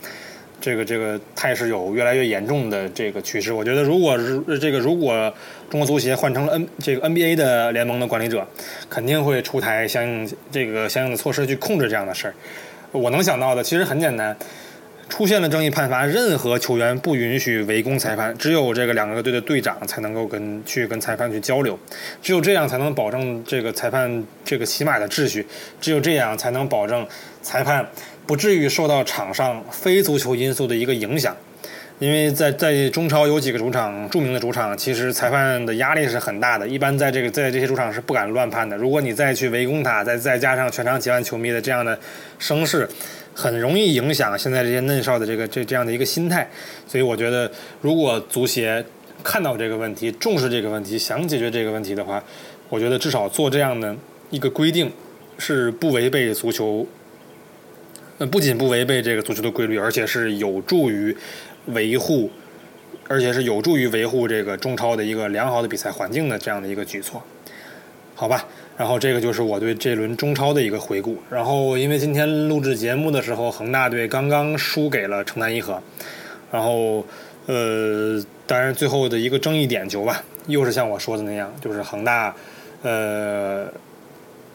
[0.59, 3.53] 这个这个态势有越来越严重的这个趋势。
[3.53, 5.31] 我觉得，如果是这个如果
[5.69, 8.47] 中国足协换成了 N 这个 NBA 的联盟的管理者，
[8.89, 12.33] 肯定会出台相应这个相应的措施去控制这样的事儿。
[12.91, 14.35] 我能想到的其实很简单，
[15.09, 21.77] 出现了争议判罚，任何球员不允许围攻裁判，只有这个两个队的队长才能够跟去跟裁判去交流，
[22.21, 25.45] 只有这样才能保证这个裁判这个起码的秩序，
[25.79, 27.07] 只有这样才能保证
[27.41, 27.87] 裁判
[28.25, 31.35] 不至于受到场上非足球因素的一个影响。
[31.99, 38.77] 因为在在中超有几个主场著名的主场，其实裁判的压力是很大的，一般在这个在这些主场是不敢乱判的。
[38.77, 41.97] 如果你再去围攻他，再再加上全场几万球迷的这样的
[42.37, 42.87] 声势，
[43.37, 46.49] 很容易影响现在这些嫩少的这个这这样的一个心态。
[46.87, 48.83] 所以我觉得，如果足协
[49.23, 52.23] 看到这个问题，重视这个问题，想解决这个问题的话，
[52.69, 53.95] 我觉得至少做这样的
[54.31, 54.91] 一个规定，
[55.37, 56.87] 是不违背足球，
[58.17, 61.15] 呃，不仅不违背这个足球的规律，而且是有助于。
[61.73, 62.31] 维护，
[63.09, 67.21] 而且是有助于维护这个中超的一个良好的比赛环境的这样的一个举措，
[68.17, 68.43] 好吧。
[68.75, 71.15] 然后这个就是我对这轮中超的一个回顾。
[71.29, 75.81] 然后因为今天录制节目的时候，恒大队刚刚输给了城南一河，
[76.51, 77.05] 然后
[77.45, 82.35] 呃，当然最后的一个争议点球吧，又是像我说的那样，就是恒大
[82.81, 83.67] 呃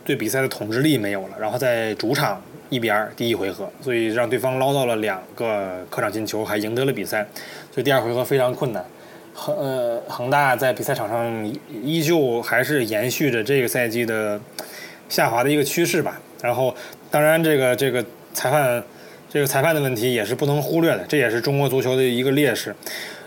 [0.04, 2.42] 对比赛的统治力没有了，然后在主场。
[2.72, 7.22] 一比二，第一回合，所以让对方捞到了两个客场进球，还赢得了比赛，
[7.70, 8.82] 所以第二回合非常困难。
[9.42, 14.40] 恒呃恒大在比赛场上依旧还是延续着这个赛季的
[15.08, 16.20] 下滑的一个趋势吧。
[16.40, 16.72] 然后，
[17.10, 18.80] 当然这个这个裁判
[19.28, 22.72] 这个裁判的问题也是不能忽略的，这也是中国足球的一个劣势。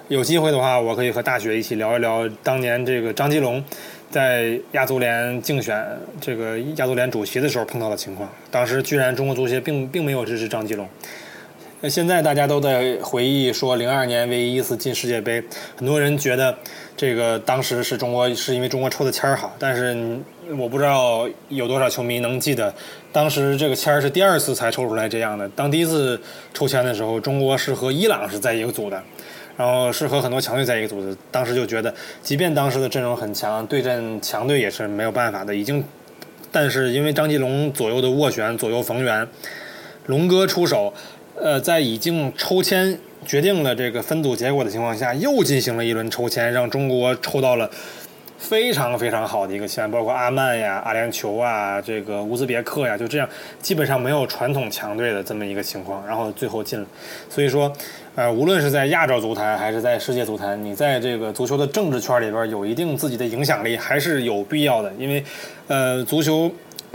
[0.08, 3.62] 有机会的话，我可以和大雪一起聊一聊当年这个张吉龙。
[4.10, 5.86] 在亚足联竞选
[6.22, 10.88] 这个亚足联主席的时候碰到的情况，当时居然中国足协并并没有支持张吉龙。
[11.82, 15.44] 那现在大家都在回忆说，零二年唯一一次进世界杯，
[15.76, 16.58] 很多人觉得
[16.96, 19.96] 这个当时是中国是因为中国抽的签儿好，但是
[20.58, 22.74] 我不知道有多少球迷能记得，
[23.12, 25.48] 当时这个签儿是第二次才抽出来这样的。
[25.50, 26.20] 当第一次
[26.54, 29.02] 抽签的时候，中国是和伊朗是在一个组的。
[29.58, 35.56] 然后是和很多强队在一个组的，当时就觉得，即便当时的阵容很强，对阵强队也是没有办法的。
[35.56, 35.82] 已经，
[36.52, 39.26] 但是因为张继龙左右的斡旋，左右逢源，
[40.08, 40.94] 龙哥出手，
[41.42, 47.70] 呃，在已经抽签决定了这个分组结果的情况下，又进行了一轮抽签，让中国抽到了。
[48.38, 53.28] 非常非常好的一个签，包括阿曼呀、阿联酋啊、这个乌兹别克呀，就这样，
[53.62, 56.86] 基本上没有传统强队的这么一个情况，然后最后进了。
[57.30, 57.72] 所以说，
[58.14, 64.92] 呃，无论是在亚洲足坛还是在世界足坛，你在这个足球的政治圈里边有一定自己的影响力，还是有必要的。
[65.00, 65.24] 因为，
[65.68, 66.52] 呃，足球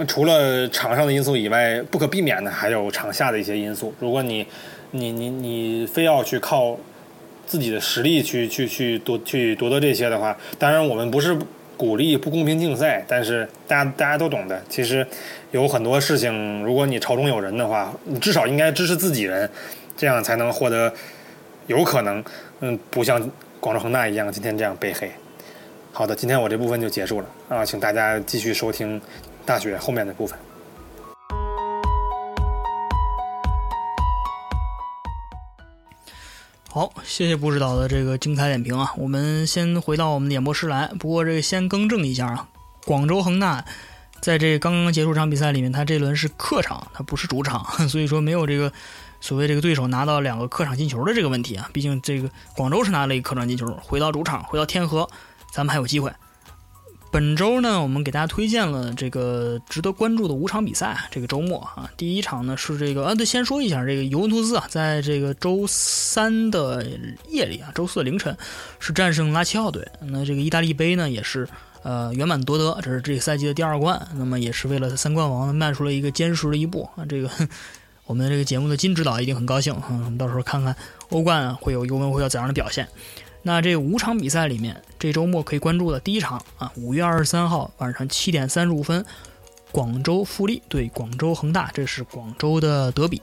[0.07, 3.95] 除了场上的因素以外，不可避免的还有场下的一些因素。
[3.99, 4.47] 如果你，
[4.93, 6.79] 你你你非要去靠。
[7.47, 11.37] 自己的实力去去去夺去夺得这些的话，当然我们不是
[11.77, 14.63] 鼓励不公平竞赛，但是大家大家都懂的。
[14.69, 15.05] 其实
[15.51, 19.51] 有很多事情，如果你朝中有人的话，你至少应该支持自己人，
[19.97, 20.95] 这样才能获得
[21.67, 22.23] 有可能，
[22.61, 23.21] 嗯，不像
[23.59, 25.11] 广州恒大一样今天这样被黑。
[25.91, 29.01] 好的，今天我这部分就结束了啊，请大家继续收听
[29.51, 30.39] 大学后面的部分。
[36.69, 38.93] 好，谢谢布指导的这个精彩点评啊！
[38.97, 40.87] 我们先回到我们的演播室来。
[41.01, 42.47] 不过这个先更正一下啊，
[42.85, 43.65] 广州恒大
[44.21, 48.73] 在这刚刚结束场比赛里面，他这轮是客场，他不是主场， 所以说没有这个
[49.21, 51.69] 所谓这个对手拿到两个客场进球的这个问题啊。
[51.73, 55.11] 毕竟这个广州是拿了一个客场进球，回到主场，回到天河，
[55.51, 56.13] 咱们还有机会。
[57.13, 60.97] 本周呢，我们给大家推荐了这个值得关注的五场比赛。
[61.11, 66.87] 这个周末啊，第一场呢是这个啊，对，先说一下这个尤文图斯啊，在这个周三的
[67.29, 68.37] 夜里啊，周四的凌晨
[68.79, 69.85] 是战胜拉齐奥队。
[70.01, 71.49] 那这个意大利杯呢，也是
[71.83, 74.01] 呃圆满夺得，这是这个赛季的第二冠。
[74.15, 77.05] 那么也是为了三冠王迈出了一个坚实的一步啊。
[77.09, 77.29] 这个
[78.07, 79.87] 我们这个节目的金指导一定很高兴啊。
[79.89, 80.77] 我们到时候看看
[81.09, 82.87] 欧冠会有尤文会有怎样的表现。
[83.43, 89.05] 那这五场比赛里面，这周末可以关注的第一场啊，五月二十三号晚上七点三十五分，
[89.73, 93.21] 广州富力对广州恒大，这是广州的德比。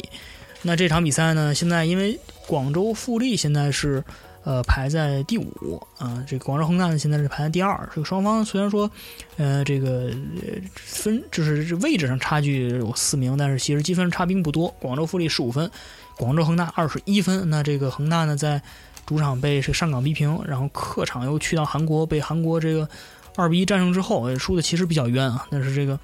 [0.63, 4.03] 那这场比赛呢，现在因为广州富力现在是
[4.43, 7.87] 呃排在第五啊，这个广州恒大呢现在是排在第二。
[7.93, 8.89] 这个双方虽然说
[9.37, 10.11] 呃这个
[10.73, 14.67] 分就是位置上差距有四名，但是其实积分差并不多。
[14.79, 15.69] 广州富力十五分，
[16.17, 17.47] 广州恒大二十一分。
[17.51, 18.59] 那这个恒大呢在
[19.07, 22.87] 主场被这上港逼平，然后客场又去到韩国被韩国这个
[23.37, 25.47] 二比一战胜之后，输的其实比较冤啊。
[25.49, 25.97] 但是这个，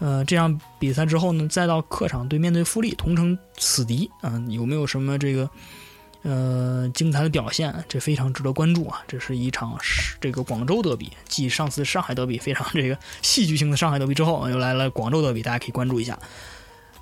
[0.00, 5.48] 呃，这场比赛之后呢，再到客场对面对富力，同城死敌啊，有没有什么这个
[6.22, 7.72] 呃精彩的表现？
[7.88, 9.00] 这非常值得关注啊！
[9.06, 9.78] 这是一场
[10.20, 16.18] 这个广州德比，继上次上海德比非常这个戏剧性的上海德比之后，又来了广州德比，大家可以关注一下。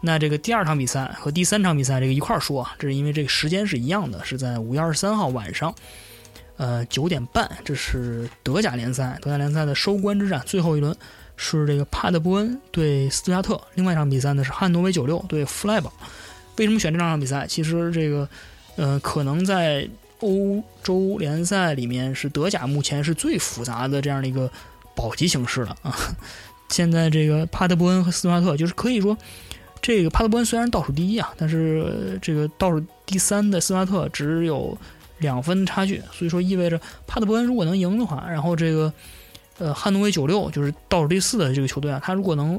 [0.00, 5.74] 那这个第二场比赛和第三场比赛这个一块儿说啊，这是因为这个时间是一样的，是在五月二十三号晚上，
[6.56, 10.96] 呃九点半，这是德甲联赛，德甲联赛的收官之战，最后一轮。
[11.42, 15.90] 是这个帕德伯恩对斯图加特，另外一场比赛呢是汉诺威九六对弗赖堡。
[16.58, 17.46] 为什么选这两场比赛？
[17.46, 18.28] 其实这个，
[18.76, 19.88] 呃，可能在
[20.18, 24.52] 欧洲联赛里面是德甲目前是最复杂的这样的一个
[24.94, 25.96] 保级形式了啊。
[26.68, 29.16] 现在这个帕德伯恩和斯图加特，就是可以说，
[29.82, 34.76] 这个帕德伯恩虽然倒数第一啊，但是这个倒数第三的斯图加特只有
[35.18, 38.92] 两分差距，所以说意味着帕德伯恩如果能赢的话，然后这个。
[39.58, 42.58] 呃，汉诺威九六就是倒数第四的这个球队啊，他如果能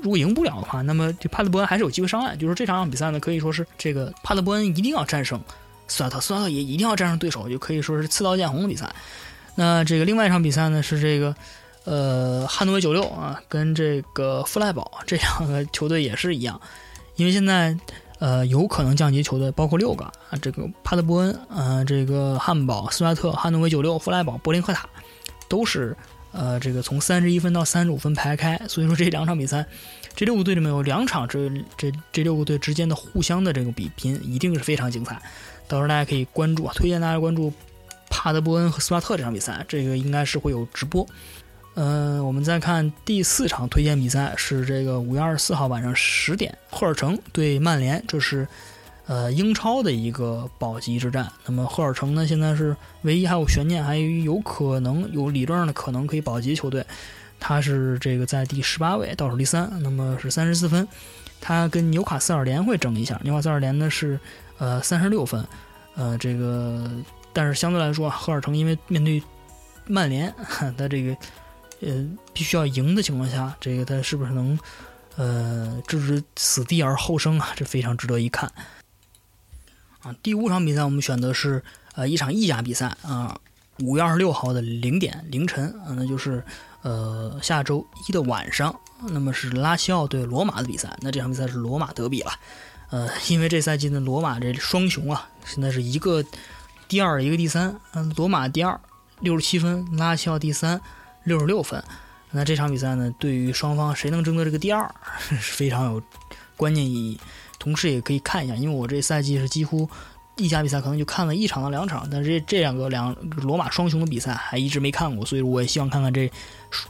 [0.00, 2.38] 如果赢不了的话，那么这帕德伯恩还是有机会上岸。
[2.38, 5.40] 就是这场比赛呢，可以说是这个帕德伯恩一定要战胜
[5.88, 8.88] 斯瓦特，斯瓦特也一定要战胜对手，就可以说是刺刀见红的比赛。
[9.56, 11.34] 那这个另外一场比赛呢，是这个
[11.84, 16.60] 呃汉诺威九六啊，跟这个弗赖堡这两个球队也是一样，
[17.16, 17.76] 因为现在
[18.18, 24.88] 呃有可能降级球队包括六个啊，这个帕德伯恩啊，这个汉堡、斯瓦特、汉诺威九六、弗莱堡、柏林赫塔
[25.48, 25.96] 都是。
[26.30, 29.64] 呃，这个从三十一分到三十五分排开，所以说这两场比赛，
[30.14, 35.20] 这六个队里面有两场，这这这六个队之间的互相的这个比拼一定是非常精彩。
[35.66, 37.50] 到时候大家可以关注啊，推荐大家关注
[38.10, 41.04] 帕德伯恩和斯巴特这场比赛，这个应该是会有直播。
[41.80, 48.46] 嗯，我们再看第四场推荐比赛是这个五月二十四号晚上十点，赫尔城对曼联，这是。
[49.06, 51.26] 呃，英超的一个保级之战。
[51.46, 56.84] 那么赫尔城呢，现在是唯一还有悬念，还有可能有理论上的可能可以保级球队。
[57.40, 60.86] 他是这个在第十八位，倒数第三，那么是三十四分。
[61.40, 63.18] 他跟纽卡斯尔联会争一下。
[63.24, 64.20] 纽卡斯尔联呢是
[64.58, 65.42] 呃三十六分。
[65.94, 66.90] 呃，这个
[67.32, 69.22] 但是相对来说，赫尔城因为面对
[69.86, 70.30] 曼联，
[70.76, 71.16] 他这个
[71.80, 74.58] 呃必须要赢的情况下，这个他是不是能
[75.16, 77.50] 呃置之死地而后生啊？
[77.56, 78.50] 这非常值得一看。
[80.00, 81.62] 啊，第五场比赛我们选的是
[81.94, 83.38] 呃一场意甲比赛啊，
[83.80, 86.44] 五月二十六号的零点凌晨啊，那就是
[86.82, 90.96] 呃下周一的晚上，那么是拉齐奥对罗马的比赛。
[91.00, 92.30] 那这场比赛是罗马德比了，
[92.90, 96.24] 呃，因为这赛季的罗马这双雄啊，现在是一个
[96.86, 97.78] 第二，一个第三。
[97.92, 98.80] 嗯，罗马第二
[99.20, 100.80] 六十七分，拉齐奥第三
[101.28, 101.80] 六十六分。
[102.32, 104.92] 那这场比赛呢，对于双方谁能争得这个第二
[105.40, 106.02] 是非常有
[106.56, 107.20] 关键意义。
[107.58, 109.88] 同时也可以看一下，因为我这赛季是几乎
[110.36, 113.12] 意甲比赛可能就看了一场到两场，但是这这两个两
[113.42, 116.30] 罗马双雄的比赛还一直没看过，所以我也希望看看这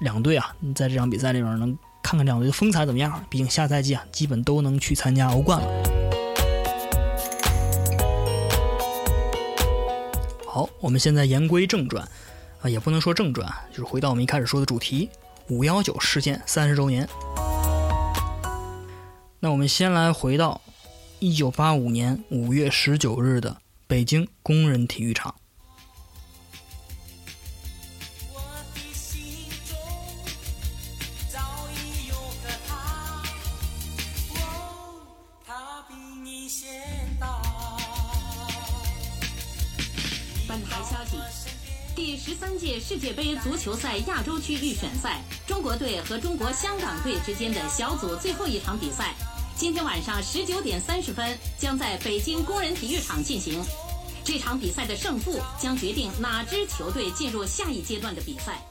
[0.01, 3.25] 两队啊，在这场比赛里边能看看两队的风采怎么样。
[3.31, 5.67] 毕竟下赛季啊，基本都能去参加欧冠了。
[10.47, 12.07] 好，我们现在言归正传
[12.61, 15.09] 啊，也不能说正传，就是回到我们一开始说的主题——
[15.49, 17.09] 五幺九事件三十周年。
[19.41, 20.61] 那我们先来回到
[21.21, 23.57] 一九八五年五月十九日的
[23.87, 25.35] 北京工人体育场。
[42.29, 49.15] 十三届世界杯足球赛亚洲区预选赛，中国队和中国香港队之间的小组最后一场比赛。
[49.57, 53.65] 今天晚上十九点三十分将在北京工人体育场进行。
[54.23, 58.63] 这场比赛的胜负将决定哪支球队进入下一阶段的比赛。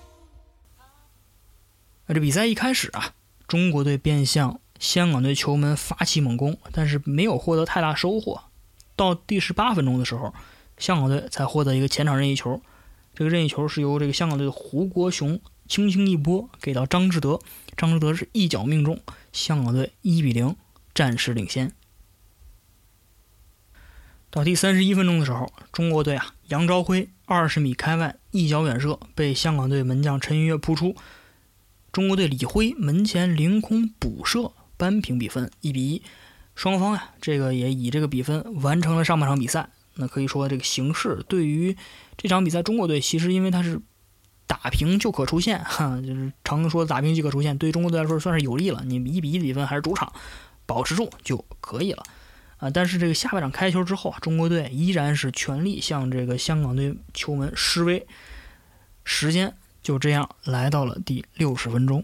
[2.05, 3.15] 那这比赛一开始啊，
[3.47, 8.43] 中国队便向香港队球门发起猛攻，但是没有获得太大收获。
[8.95, 10.31] 到第十八分钟的时候，
[10.77, 12.61] 香港队才获得一个前场任意球。
[13.17, 17.39] 这个任意球是由这个香港队的胡国雄轻轻一拨给到张志德，
[17.75, 19.01] 张志德是一脚命中，
[19.33, 20.55] 香港队一比零。
[20.93, 21.73] 暂时领先。
[24.31, 30.95] 到第三十一分钟的时候，中国队啊，杨朝辉二十米开外一脚远射，被香港队门将陈云跃扑出。
[31.91, 36.01] 中国队李辉门前凌空补射，扳平比分，一比一。
[36.55, 39.69] 双方呀，这个也以这个比分完成了上半场比赛。
[39.95, 41.77] 那可以说，这个形势对于
[42.17, 43.79] 这场比赛，中国队其实因为他是
[44.45, 48.83] 打平就可出线，哈，就是常说打平即可出线，对中国队来说算是有利了。
[48.85, 50.11] 你一比一比分还是主场。
[50.69, 52.03] 保持住就可以了，
[52.57, 52.69] 啊！
[52.69, 58.05] 但是这个下半场开球之后啊，中国队依然是全力向这个香港队球门示威。
[59.05, 62.03] 时间就这样来到了第六十分钟。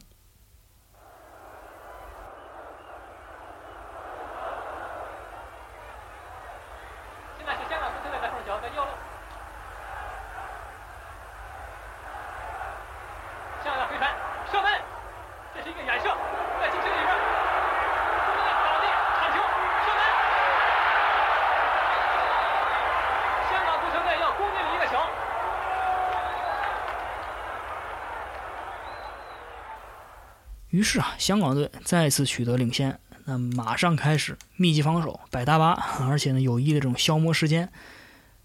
[30.73, 35.73] 于是啊，香港队再次取得领先，那马上开始密集防守，摆大巴，
[36.09, 37.71] 而且呢有意的这种消磨时间，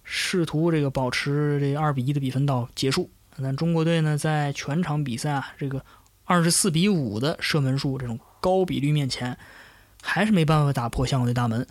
[0.04, 3.10] 试图这个保持这二比一的比分到结束。
[3.38, 5.82] 那中国队呢，在全场比赛啊这个
[6.26, 9.38] 二十四比五的射门数这种高比率面前，
[10.02, 11.66] 还是没办法打破香港队大门。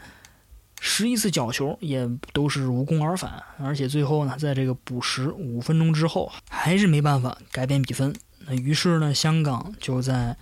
[0.80, 8.16] 十一次角球也都是无功而返，而且最后呢，在这个补时五分钟之后，还是没办法改变比分。
[8.48, 10.36] 那于是呢，香港就在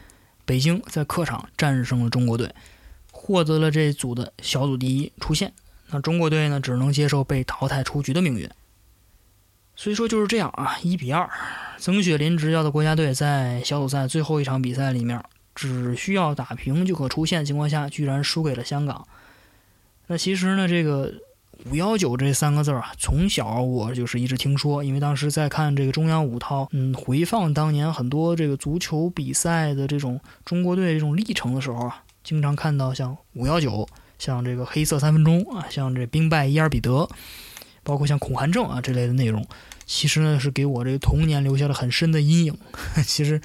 [0.46, 2.54] 北京在客场战胜了中国队，
[3.12, 5.52] 获得了这组的小组第一出线。
[5.90, 8.50] 那中国队呢，只能接受被淘汰出局的命运。
[9.76, 11.30] 所以说就是这样啊，一比二，
[11.78, 15.22] 曾雪林执教的国家队在小组赛最后一场比赛里面，
[15.54, 19.06] 只需要打平就可出线情况下，居然输给了香港。
[20.08, 21.14] 那其实呢，这个
[21.70, 33.88] “五幺九”这三个字儿啊，从小我就是一直听说，因为当时在看这个中央五套，嗯，回放当年很多这个足球比赛的这种中国队这种历程的时候啊，经常看到像“五幺九”，
[34.20, 37.10] 像这个“黑色三分钟”啊，像这兵败伊尔比德，
[37.84, 39.46] 包括像恐韩症啊这类的内容，
[39.86, 42.58] 其实呢是给我这个童年留下了很深的阴影。
[43.06, 43.42] 其实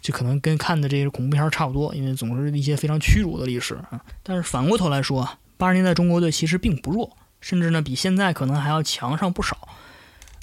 [0.00, 4.00] 就可能跟看的这些恐怖片差不多，因为总是一些非常屈辱的历史啊。
[4.22, 5.38] 但是反过头来说啊。
[5.60, 9.68] 八十年代中国队其实并不弱，甚至呢比现在可能还要强上不少，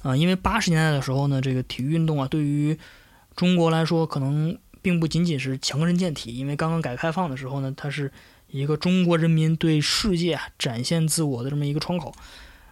[0.03, 2.77] 啊，因为八十年代的时候呢，这个体育运动啊，对于
[3.35, 8.11] 中国来说可能并不仅仅是强身健体，因为刚刚改革开放的时候呢，它是
[8.47, 12.13] 一个中国人民对世界啊展现自我的这么一个窗口。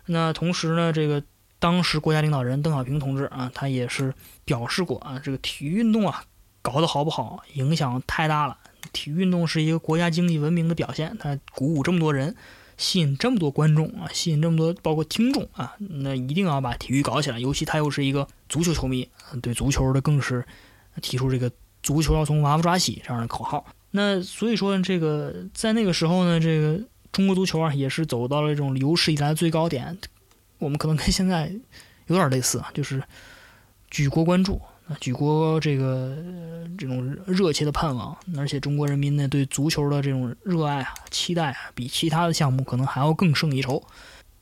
[0.06, 1.22] 那同时呢，这个
[1.60, 4.14] 当时国家领导人邓小平同志啊，他也是
[4.44, 6.24] 表示过啊，这个体育运动啊
[6.62, 8.58] 搞得好不好，影响太大了。
[8.94, 12.36] 体育运动是一个国家经济文明的表现，它鼓舞这么多人，
[12.78, 17.40] 吸引这么多观众啊，吸引这么多包括听众啊，那一定要把体育搞起来。
[17.40, 19.08] 尤其他又是一个足球球迷，
[19.42, 20.46] 对足球的更是
[21.02, 21.52] 提出这个
[21.82, 23.66] “足球要从娃娃抓起”这样的口号。
[23.92, 26.80] 那所以说，这个在那个时候呢，这个
[27.12, 29.98] 中国足球啊，也是走到了这种有史以来的最高点。
[30.58, 31.54] 我们可能跟现在
[32.08, 33.02] 有点类似啊，就是
[33.90, 34.62] 举国关注。
[35.00, 36.16] 举国这个
[36.78, 43.82] 这种热切的盼望，而且中国人民呢对足球的这种热爱啊、期待啊，比其他的项目可能还要更胜一筹。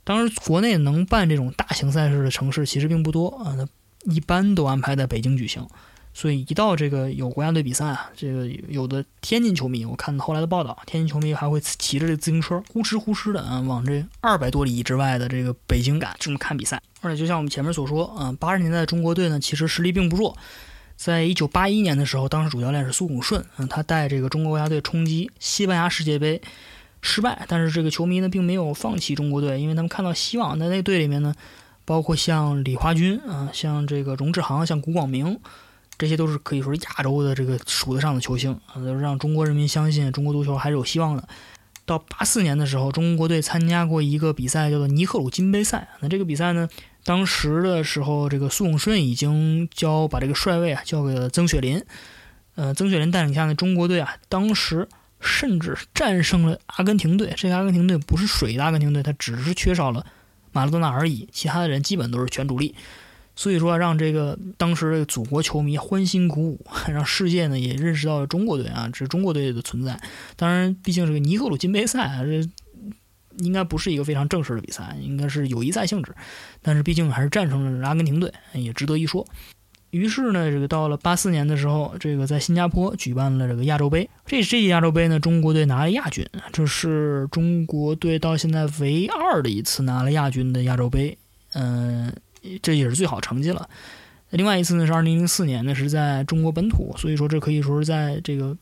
[0.04, 3.66] 当然国内能办这种大型赛事的城市其实并不多啊，那
[4.14, 5.66] 一般都安排在北京举行。
[6.14, 16.80] 所以一到这个有国家队比赛啊，这个有的天津球迷，我看到后来的报道，天津球迷还会骑着这自行车呼哧呼哧的啊，往这二百多里之外的这个北京赶，这么看比赛。
[17.02, 20.38] 而且就像我们前面所说啊，八十年代中国队呢，其实实力并不弱。
[20.96, 26.40] 在一九八一年的时候，当时主教练是苏拱顺，嗯，他带这个中国国家队冲击西班牙世界杯
[27.02, 30.60] 失败，但是这个球迷呢并没有放弃中国队，因为他们看到希望。
[30.60, 31.34] 在那队里面呢，
[31.84, 35.40] 包括像李华军啊，像这个荣志航，像古广明。
[35.98, 41.28] 这些都是可以说是亚洲的这个数得上的球星啊，让中国人民相信中国足球还是有希望的。
[41.86, 45.90] 到八四年的时候，中国队参加过一个比赛，叫做尼赫鲁金杯赛。
[46.00, 46.70] 那这个比赛呢，
[47.04, 51.84] 当时的时候，这个苏永顺已经交把这个帅位啊交给了曾雪林。
[52.56, 54.88] 呃，曾雪林带领下的中国队啊，当时
[55.20, 57.34] 甚至战胜了阿根廷队。
[57.36, 60.06] 这个阿根廷队不是水的阿根廷队，他只是缺少了
[60.54, 62.76] 马拉多纳而已，其他的人基本都是全主力。
[63.36, 70.00] 所以说，让这个当时的祖国球迷欢欣鼓舞， 让世界呢也认识到了中国队啊，这中国队的存在。
[70.36, 72.48] 当然，毕竟这个尼赫鲁金杯赛啊，这
[73.40, 76.14] 应该不是一个非常正式的比赛，应该是友谊赛性质。
[76.62, 79.26] 但是毕竟还是战胜了阿根廷队，也值得一说。
[79.90, 84.08] 于是呢，这个到了八四年的时候，这个在新加坡举办了这个亚洲杯。
[84.28, 91.18] 这这届亚洲杯呢，中国队拿了亚军，这是中国队到现在唯二的一次拿了亚军的亚洲杯。
[91.54, 92.14] 嗯。
[92.62, 93.70] 这也是最好成绩了。
[94.32, 98.58] 另外一次呢是二零零四年，那是在中国本土，所以说这可以说是在这个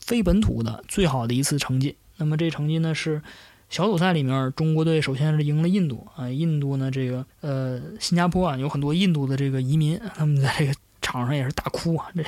[0.00, 1.96] 非本土的最好的一次成绩。
[2.16, 3.20] 那么这成绩呢是
[3.68, 10.72] 小组赛里面中国队首先是赢了印度啊，印度呢这个呃新加坡啊有很多印度的这个移民，他们在这个
[11.02, 12.22] 场上也是大哭啊，这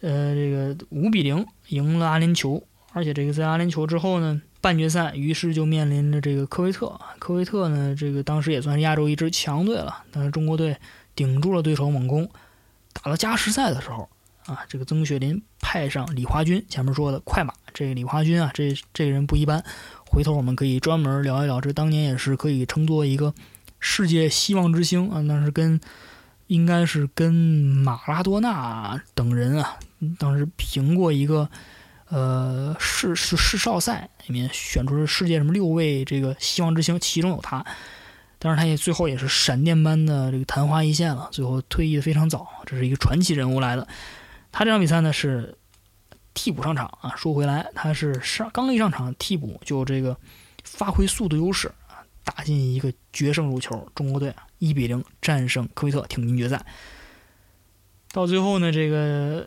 [0.00, 2.62] 呃这个五比零赢了阿联酋，
[2.92, 4.40] 而且这个在阿联酋之后呢。
[4.60, 7.00] 半决赛，于是就面临着这个科威特。
[7.20, 10.02] 科威特呢，这个当时也算是亚洲一支强队了。
[10.10, 10.76] 但是中国队
[11.14, 12.28] 顶住了对手猛攻，
[12.92, 14.08] 打到加时赛的时候，
[14.46, 19.64] 啊，这个曾雪林派上李华军，前面说的快马，这个李华军啊，这这个人不一般。
[20.10, 23.32] 回头我们可以专门聊一聊，这当年也是可以称作一个
[23.78, 25.20] 世界希望之星啊。
[25.20, 25.80] 那是跟
[26.48, 29.76] 应该是跟马拉多纳等人啊，
[30.18, 31.48] 当时评过一个。
[32.10, 37.64] 呃，世世世少赛里面选出了世界什么六位这个希望之星，其中有他，
[38.38, 43.86] 但是他也最后也是闪电般的这个昙花一现了，最后退役的非常早，这是一个传奇人物来的。
[44.50, 45.54] 他这场比赛呢是
[46.32, 47.14] 替补上场啊。
[47.16, 50.16] 说回来，他是上刚一上场替补就这个
[50.64, 56.64] 发挥速度优势啊，打进一个决胜入球，中国队一比零战胜科威特，挺进决赛。
[58.12, 59.46] 到最后呢，这个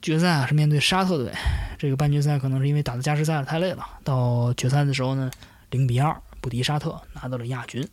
[0.00, 1.32] 决赛啊是面对沙特队，
[1.78, 5.30] 这个半决赛可能是因为打的加时赛太累了，到决赛的时候呢，
[5.70, 7.86] 零比二不敌沙特，拿到了亚军。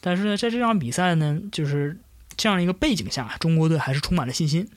[0.00, 1.98] 但是呢，在这场比赛呢，就是
[2.36, 4.68] 这样一个背景下，中国队还是充满了信心，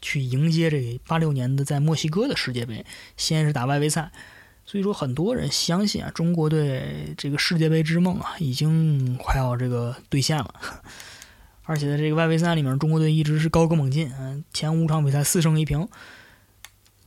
[0.00, 2.84] 去迎接这个八六年的在墨西哥的世界杯，
[3.16, 4.10] 先是打外围赛。
[4.66, 10.54] 所以说，很多人相信啊，中国队这个世界杯之梦啊，已经快要这个兑现了。
[11.66, 15.88] 而且在这个外围赛里面，中国队一直是高歌猛进，嗯，前五场比赛四胜一平，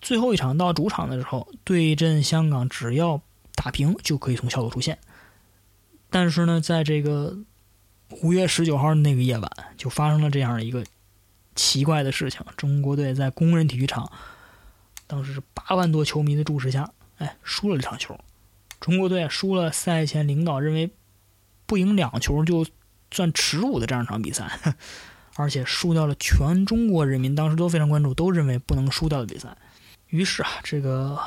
[0.02, 3.22] 最后一场到主场的时候对阵香港，只要
[3.54, 4.98] 打平就可以从小组出线。
[6.10, 7.38] 但是呢，在这个
[8.24, 10.84] 五月十九号那个夜晚，就发生了这样的一个
[11.54, 14.12] 奇怪的事情：中国队在工人体育场，
[15.06, 18.20] 当时是八万多球迷的注视下，哎，输了这场球。
[18.80, 20.90] 中国队输了赛前领导认为
[21.68, 22.66] 不赢两球就。
[23.10, 24.60] 算耻辱的这样一场比赛，
[25.36, 29.56] 而且输掉了全中国人民当时都非常关注，都认为不能输掉的比赛。
[30.08, 31.20] 于是啊，这个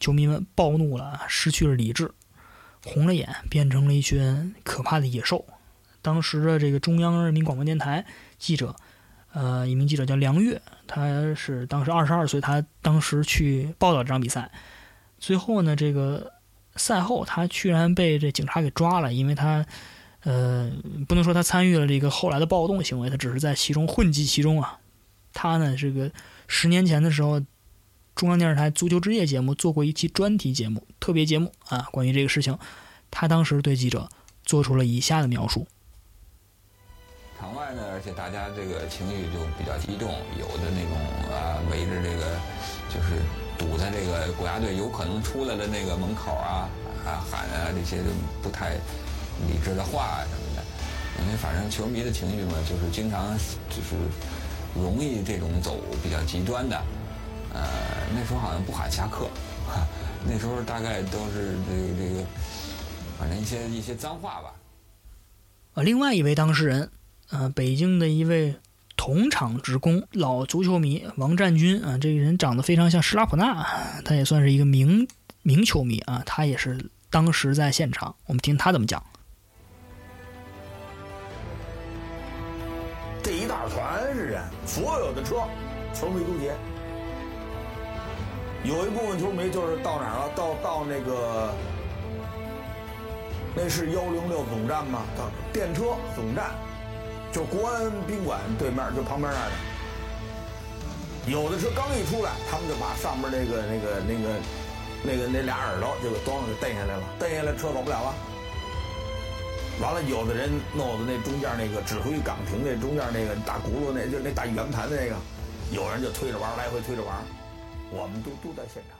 [0.00, 2.10] 球迷们暴怒了，失去了理智，
[2.84, 5.44] 红了眼，变成了一群可怕的野兽。
[6.00, 8.06] 当时的这个中央人民广播电台
[8.38, 8.74] 记者，
[9.32, 14.50] 呃，一名记者叫梁月，他是当时二十二岁，他当时去报道这场比赛。
[15.18, 16.32] 最后呢，这个
[16.76, 19.66] 赛后他居然被这警察给抓了，因为他。
[20.24, 20.70] 呃，
[21.06, 24.78] 不能说他参与了这个后来的暴动行为，他只是在其中混迹其中啊。
[25.34, 26.10] 他呢，这个
[26.48, 27.42] 十年前的时候，
[28.14, 32.58] 中央电视台足球之夜节目做过一期专题节目、特别节目啊，关于这个事情，
[33.10, 34.08] 他当时对记者
[34.44, 35.66] 做出了以下的描述：
[37.38, 40.08] 场外呢，而且大家这个情绪就比较激动，
[40.40, 40.96] 有的那种
[41.36, 42.38] 啊，围着这个
[42.88, 43.20] 就是
[43.58, 46.70] 堵在这个国家队有可能出来的那个门口啊
[47.04, 48.00] 啊喊啊，这些
[48.42, 48.78] 不太。
[49.48, 50.62] 理智的话什么的，
[51.24, 53.36] 因为反正球迷的情绪嘛，就是经常
[53.68, 53.96] 就是
[54.74, 56.76] 容易这种走比较极端的。
[57.52, 57.62] 呃，
[58.12, 59.28] 那时候好像不喊下课，
[60.26, 62.26] 那时候大概都是这个这个，
[63.16, 64.52] 反正一些一些脏话吧。
[65.74, 66.90] 啊，另外一位当事人，
[67.30, 68.56] 呃，北京的一位
[68.96, 73.64] 同场职工、老足球迷王占军啊，这个人长得非常像施拉普纳，
[74.04, 75.06] 他也算是一个名
[75.42, 79.00] 名球迷啊，他也是当时在现场，我们听他怎么讲。
[84.74, 85.36] 所有的车，
[85.94, 86.52] 球迷都接。
[88.64, 90.28] 有一部分球迷就是到哪儿了？
[90.34, 91.54] 到到那个，
[93.54, 95.02] 那是幺零六总站吗？
[95.16, 96.50] 到电车总站，
[97.30, 101.30] 就国安宾馆对面，就旁边那儿的。
[101.30, 104.26] 有的车刚一出来，他们就把上面那个那个那个
[105.04, 108.14] 那个那俩耳朵就给咣给蹬下来了，蹬下来车走不了了。
[109.80, 115.16] 完了，有的人弄的那中间那个指挥岗亭那中间那个大轱辘，那就那大圆盘的那个，
[115.72, 117.16] 有人就推着玩，来回推着玩，
[117.90, 118.96] 我们都都在现场。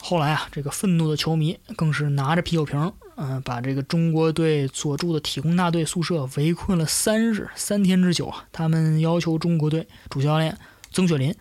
[0.00, 8.46] 后来啊，这个愤怒的球迷更是拿着啤酒瓶，嗯，把这个中国队所住的体工大队宿舍围困了三日三天之久啊。
[8.52, 10.56] 他们要求中国队主教练
[10.90, 11.32] 曾雪林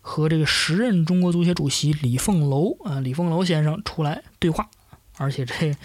[0.00, 4.68] 和这个时任中国足协主席李凤楼啊，李凤楼先生出来对话，
[5.18, 5.76] 而且这。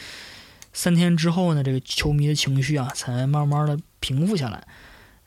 [0.76, 4.67] 三天之后呢，这个球迷的情绪啊，才慢慢的平复下来。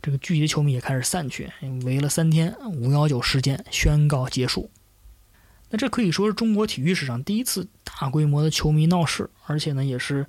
[0.03, 1.51] 这个聚集的球迷也开始散去，
[1.85, 4.71] 围了三天，五幺九事件宣告结束。
[5.71, 10.27] 那这可以说是中国体育史上第一次大规模的球迷闹事，而且呢，也是，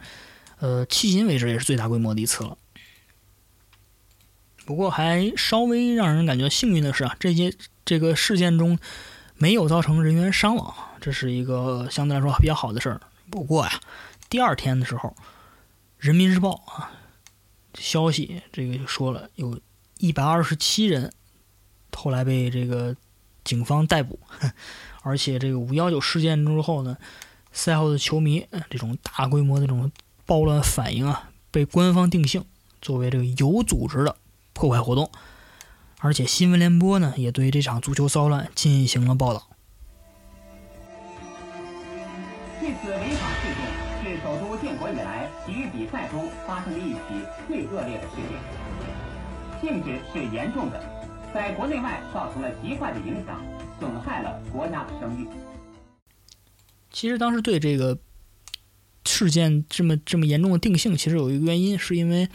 [0.60, 2.58] 呃，迄今为止也是最大规模的一次了。
[4.66, 7.54] 不过还稍微让人感觉幸运的是啊，这些
[7.84, 8.80] 这个事件中
[9.36, 13.02] 没有造成人员伤亡，这是一个相对来说比较好的事儿。
[13.30, 13.82] 不过呀。
[14.30, 15.10] 第二天的时候，
[15.98, 16.92] 《人民日报》啊，
[17.74, 19.60] 消息这个就说了，有
[19.98, 21.12] 一百二十七人
[21.92, 22.96] 后来被这个
[23.44, 24.20] 警方逮捕，
[25.02, 26.96] 而且这个五幺九事件之后呢，
[27.52, 29.92] 赛后的球迷这种大规模的这种
[30.28, 32.46] 暴乱反应啊，被官方定性
[32.82, 34.16] 作为这个有组织的
[34.54, 35.12] 破坏活动，
[35.98, 39.48] 而且新闻联播呢也对这场足球骚乱进行了报道。
[49.70, 50.84] 性质是严重的，
[51.32, 53.40] 在国内外造成了极坏的影响，
[53.80, 55.28] 损害了国家的声誉。
[56.90, 57.96] 其实当时对这个
[59.06, 62.28] 事件这么这么严重的定性，其实有一个原因，是因为，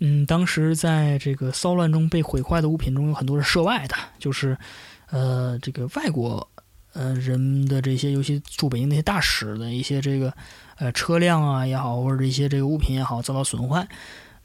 [0.00, 4.58] 嗯，当时在这个骚乱中被毁坏的物品中有很多是涉外的，就是，
[5.10, 6.46] 呃，这个外国
[6.92, 10.30] 呃人的这些，尤其驻北京那些大使的一些这个
[10.76, 13.88] 呃车辆啊也好，或者一些这个物品也好遭到损坏。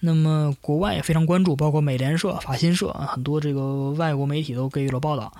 [0.02, 5.34] 那么国外也非常关注，包括美联社、法新社啊，很多这个外国媒体都给予了报道。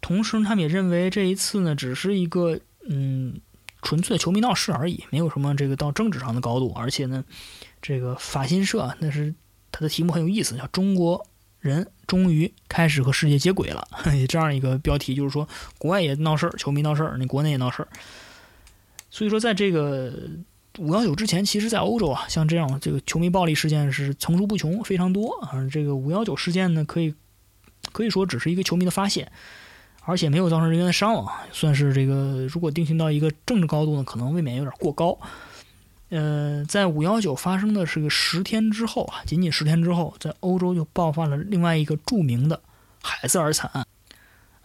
[0.00, 2.58] 同时，他们也认为这一次呢，只是一个
[2.88, 3.40] 嗯
[3.82, 6.72] 纯粹的球迷闹事而已，没有什么这个到政治上的高度。
[6.76, 7.24] 而且呢，
[7.82, 9.34] 这个法新社那是
[9.72, 11.26] 它的题目很有意思，叫“中国
[11.58, 13.86] 人终于开始和世界接轨了”，
[14.28, 15.46] 这样一个标题，就是说
[15.76, 17.88] 国外也闹事儿，球迷闹事儿，那国内也闹事儿。
[19.10, 20.14] 所以说，在这个。
[20.78, 25.66] 五幺九之前，其实，在欧洲啊，像这样这个球迷暴力事件是层出不穷，非常多啊。
[25.70, 27.14] 这个五幺九事件呢，可以
[27.92, 29.30] 可以说只是一个球迷的发泄，
[30.02, 35.18] 而且没有造成人员的伤亡，算是这个如果定性到一个政治高度呢，可能未免有点过高。
[36.10, 42.60] 呃，在五幺九发生的是个十天之后啊，仅仅十天之后，在欧洲就爆发了另外一个著名的
[43.02, 43.86] 海瑟尔惨案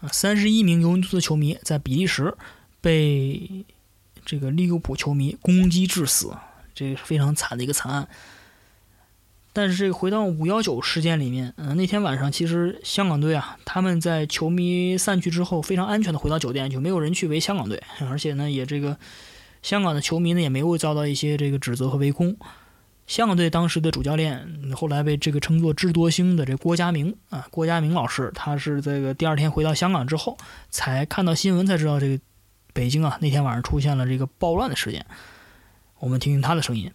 [0.02, 2.36] 啊，三十一名尤文图斯球迷在比利时
[2.82, 3.66] 被。
[4.26, 6.36] 这个利物浦球迷攻击致死，
[6.74, 8.08] 这个是非常惨的一个惨案。
[9.54, 18.98] 但是这个回到五幺九事件里面，嗯，那天晚上其实香港队啊，他们在球迷散去之后，非常安全的回到酒店，就没有人去围香港队，而且呢，也这个
[19.62, 22.38] 香港的球迷呢也没有遭到一些这个指责和围攻。
[23.08, 30.38] 香港队当时的主教练，后来被这个称作“智多星”的这郭家明啊，郭家明老师，他是这个第二天回到香港之后，
[30.70, 32.24] 才看到新闻才知道这个。
[32.74, 35.06] 北京啊，那天晚上出现了这个暴乱的事件，
[36.00, 36.92] 我们听听他的声音。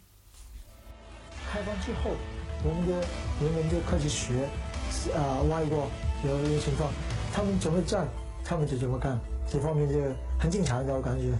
[1.51, 2.11] 开放之后，
[2.65, 2.93] 我们的
[3.43, 4.49] 人们就开始学，
[5.15, 5.89] 啊，外国
[6.25, 6.91] 有一些情况，
[7.33, 8.07] 他们怎么站，
[8.45, 9.19] 他们就怎么干，
[9.51, 10.01] 这方面就
[10.39, 11.33] 很正常的我感觉。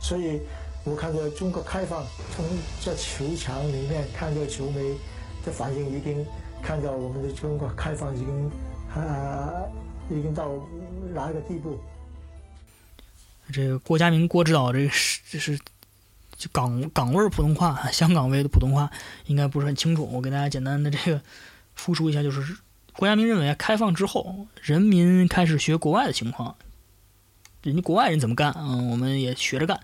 [0.00, 0.40] 所以
[0.84, 2.44] 我看到中国开放，从
[2.80, 4.96] 这球场里面看到球迷
[5.44, 6.24] 的反应，已经
[6.62, 8.50] 看到我们的中国开放已经
[8.94, 9.50] 啊，
[10.08, 10.48] 已经到
[11.12, 11.78] 哪一个地步。
[13.50, 15.58] 这个郭家明郭指导，这个是这是
[16.36, 18.90] 就港港味普通话， 香港味的普通话
[19.26, 20.08] 应该不是很清楚。
[20.10, 21.20] 我给大家简单的这个
[21.74, 22.56] 复述一下，就是
[22.94, 26.56] 郭家明认为，开放之后，人民开始学国外的情况，
[27.62, 29.80] 人家国外人怎么干，嗯，我们也学着干。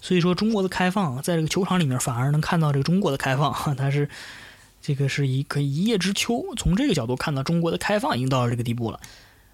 [0.00, 4.08] 所以说，中国的开放在这个球场里面反而能看到这个中国的开放， 它是
[4.80, 6.42] 这个是一可以一叶知秋。
[6.56, 8.98] 从这个角度看到，中国的开放已经到了这个地步了。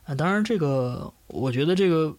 [0.04, 2.14] 啊，当然这个我觉得这个。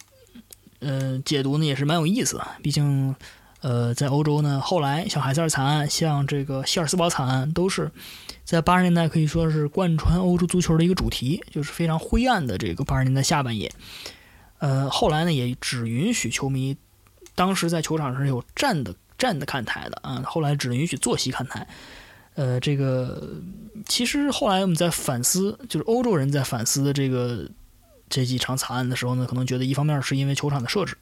[0.80, 2.48] 呃，解读呢也是蛮有意思的。
[2.62, 3.16] 毕竟，
[3.62, 7.92] 呃，在欧洲呢，后来像海塞尔惨案、像这个希尔斯堡惨案，都是
[8.44, 13.72] 在八十年代可以说是贯穿欧洲足球的一个主题，就是非常灰暗的这个八十年代下半叶。
[14.60, 16.78] 呃，后来呢，也只允许球迷
[17.34, 21.68] 当时在球场上有站的站的看台的啊，后来只允许坐席看台。
[22.36, 23.34] 呃，这个
[23.88, 27.50] 其实后来我们在反思，就是欧洲人在反思的这个。
[28.10, 30.98] 这几场惨案的时候呢，可能觉得一方面是因为球场的设置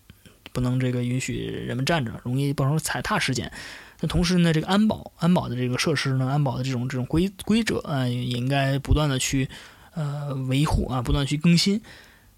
[0.52, 3.52] 不能这个允许人们站着，容易造成踩踏事件。
[4.00, 9.50] 那同时呢，这个安保安保的这个设施呢，安保的这种这种规规则啊，也应该不断的去
[9.94, 11.82] 呃维护啊，不断去更新。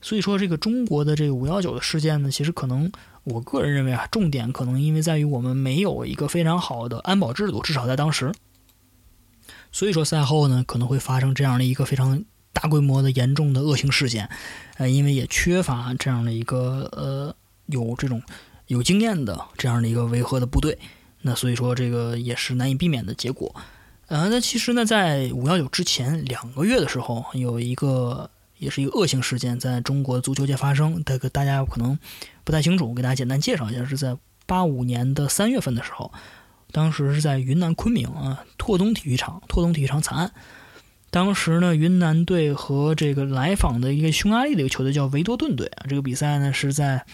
[0.01, 2.91] 所以说，这个中国的这个五幺九的事件呢，其实可能
[3.23, 8.31] 我个人认为啊，重点可能因为在于我们没有一个非常好的安保制度，至少在当时。
[9.71, 12.25] 所以说赛后呢，可能会发生这样的一个非常。
[12.59, 14.27] 大规模的严重的恶性事件，
[14.77, 17.35] 呃，因为也缺乏这样的一个呃
[17.67, 18.19] 有这种
[18.65, 20.75] 有经验的这样的一个维和的部队，
[21.21, 23.55] 那所以说这个也是难以避免的结果。
[24.07, 28.27] 呃，那其实呢，在五幺九之前两个月的时候，有一个
[28.57, 31.99] 也是一个恶性事件在中国足球界发生，这个大家可能
[32.43, 36.11] 不太清楚，我给大家简单介绍一下，是在八五年的三月份的时候，
[36.71, 40.31] 当时是在云南昆明啊拓东体育场，拓东体育场惨案。
[41.09, 47.05] 当时呢，云南队和这个来访的一个匈牙利的一个球队叫维多顿队啊，这个比赛呢是在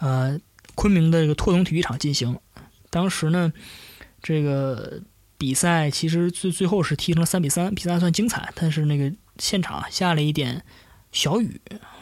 [0.00, 0.38] 呃
[0.74, 2.38] 昆明的这个拓东体育场进行。
[2.90, 3.52] 当时呢，
[4.20, 5.00] 这个
[5.38, 8.52] 比赛其实最最后是踢成了三比三，比赛还算精彩。
[8.56, 10.64] 但是那个现场下了一点
[11.12, 11.60] 小雨，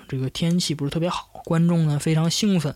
[0.09, 2.74] 这个天气不是特别好，观众呢非常兴奋。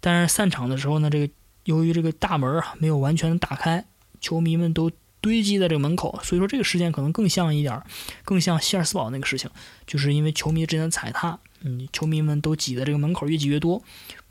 [0.00, 1.32] 但是散场的时候呢，这个
[1.64, 3.86] 由于这个大门啊没有完全打开，
[4.20, 4.90] 球迷们都。
[5.20, 7.82] 堆积在这个门口，所以说这个事件可能更像一点，
[8.24, 9.50] 更像希尔斯堡那个事情，
[9.86, 13.82] 就是因为球迷之间的踩踏，嗯，球迷们都挤在这个门口，越挤越多，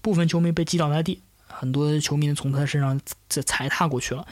[0.02, 4.28] 部分球迷被击倒在地，很多球迷从他身上在踩踏过去了，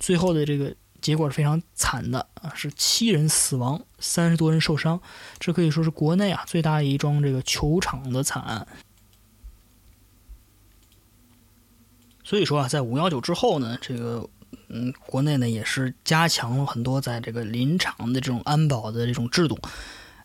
[0.00, 5.00] 最后的这个结果是非常惨的啊，是七人死亡，三十多人受伤，
[5.38, 8.66] 这可以说是国内啊最大的一桩这个球场的惨案。
[12.24, 14.28] 所以说啊，在五幺九之后呢，这个。
[14.72, 19.58] 嗯，国内呢也是加强了很多在这个林场的这种安保的这种制度。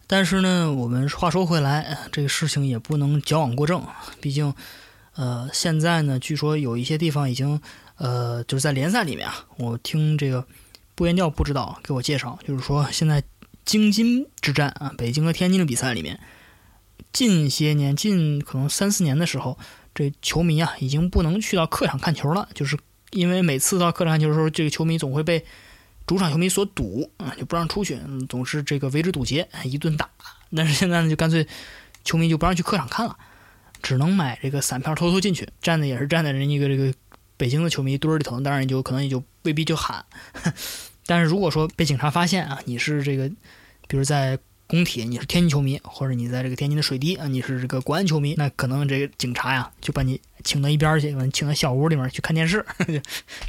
[0.08, 3.84] 但是呢，我们话说回来，这个事情也不能矫枉过正，
[4.22, 4.54] 毕竟，
[5.16, 7.60] 呃，现在呢，据说有一些地方已经，
[7.98, 10.46] 呃，就是在联赛里面啊，我听这个
[10.94, 13.24] 播言调不知道给我介绍，就是说现在
[13.66, 16.20] 京津之战啊，北京和天津的比赛里面，
[17.12, 19.58] 近些年，近可能三四年的时候，
[19.96, 22.78] 这球迷啊已经不能去到客场看球了，就是
[23.16, 25.44] 因为每次到客场球的时候，这个球迷总会被。
[26.08, 28.00] 主场球迷所堵啊，就不让出去，
[28.30, 30.08] 总是这个围着堵截，一顿打。
[30.56, 31.48] 但是现在呢，就干脆
[32.04, 33.18] 球迷就不让去客场看了，
[33.82, 36.94] 只能买这个散票偷偷进去，站的也是站在人一个这个
[37.38, 40.06] 北京的球迷堆儿里头，当然就可能也就未必就喊。
[41.08, 43.28] 但是如果说被警察发现啊，你是这个，
[43.88, 44.38] 比如在。
[44.68, 52.66] 工体，你是天津球迷，或者你在这个天津的水滴啊，你是这个国安球迷，那可能这个警察呀就把你请到一边去，请到小屋里面去看电视，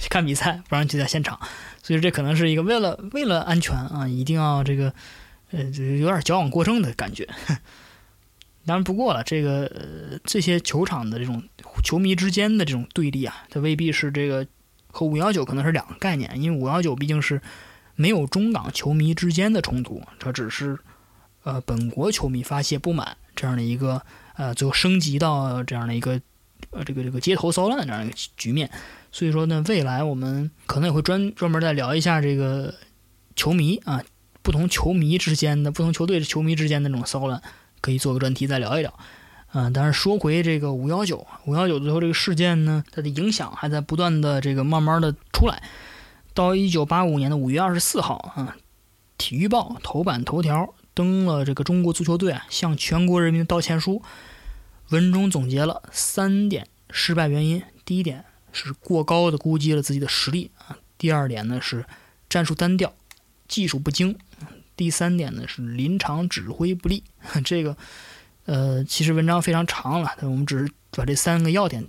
[0.00, 1.38] 去看比赛，不让你在现场。
[1.80, 4.92] 所以这可能是一个为了为了安全啊，一定要这个
[5.52, 7.28] 呃，有点矫枉过正的感觉。
[8.66, 11.40] 当然不过了，这个呃这些球场的这种
[11.84, 14.44] 球迷之间的这种对立啊，它未必是这个
[14.88, 17.40] 和五幺九可能是两个概念，因为五幺九毕竟是
[17.94, 20.76] 没有中港球迷之间的冲突，这只是。
[21.44, 24.02] 呃，本国球迷发泄不满这样的一个
[24.34, 26.20] 呃，最后升级到这样的一个
[26.70, 28.70] 呃，这个这个街头骚乱这样一个局面。
[29.10, 32.74] 所以说呢，未来我们可能也会专专门再聊一下这个
[33.34, 34.02] 球迷啊，
[34.42, 37.42] 不同球迷之间的不同球队的球迷之间的那种骚乱，
[37.80, 38.92] 可以做个专题再聊一聊。
[39.52, 45.62] 嗯，但是说回这个五幺九，五幺九最后这个事件呢，它的影响还在不断的这个慢慢的出来。
[46.34, 48.56] 到一九八五年的五月二十四号啊，
[49.16, 50.74] 《体育报》头版头条。
[50.96, 54.00] 登了这个中国足球队啊向全国人民道歉书，
[54.90, 61.84] 文中总结了三点失败原因：第一点是过高的估计了自己的实力啊；第二点呢是
[62.28, 62.94] 战术单调、
[63.48, 64.14] 技术不精；
[64.76, 67.02] 第三点呢是临场指挥不力。
[67.44, 67.76] 这个
[68.44, 71.86] 呃，其实文章非常长了，但我们只是把这三个要点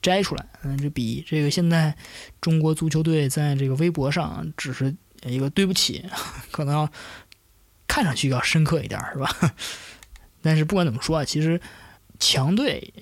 [0.00, 0.46] 摘出来。
[0.62, 1.96] 嗯，这比这个现在
[2.40, 4.94] 中国足球队在这个微博上只是
[5.24, 6.04] 一个对不起，
[6.50, 6.90] 可能要。
[7.88, 9.54] 看上去要深刻一点，是吧？
[10.42, 11.58] 但是不管怎么说啊，其实
[12.18, 12.92] 强队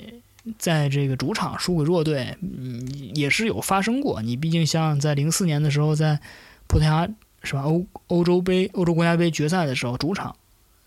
[0.58, 4.20] 在这个主场输给弱队，嗯，也是有发生过。
[4.22, 6.20] 你毕竟像在零四年的时候，在
[6.66, 7.08] 葡萄牙
[7.42, 7.62] 是吧？
[7.62, 10.36] 欧欧洲杯、欧洲国家杯决赛的时候，主场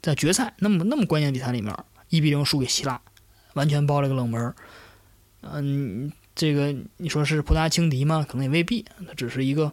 [0.01, 1.75] 在决赛那么那么关键比赛里面，
[2.09, 3.01] 一比零输给希腊，
[3.53, 4.53] 完全爆了个冷门。
[5.41, 8.25] 嗯，这个你说是葡萄牙轻敌吗？
[8.28, 9.71] 可能也未必，它只是一个。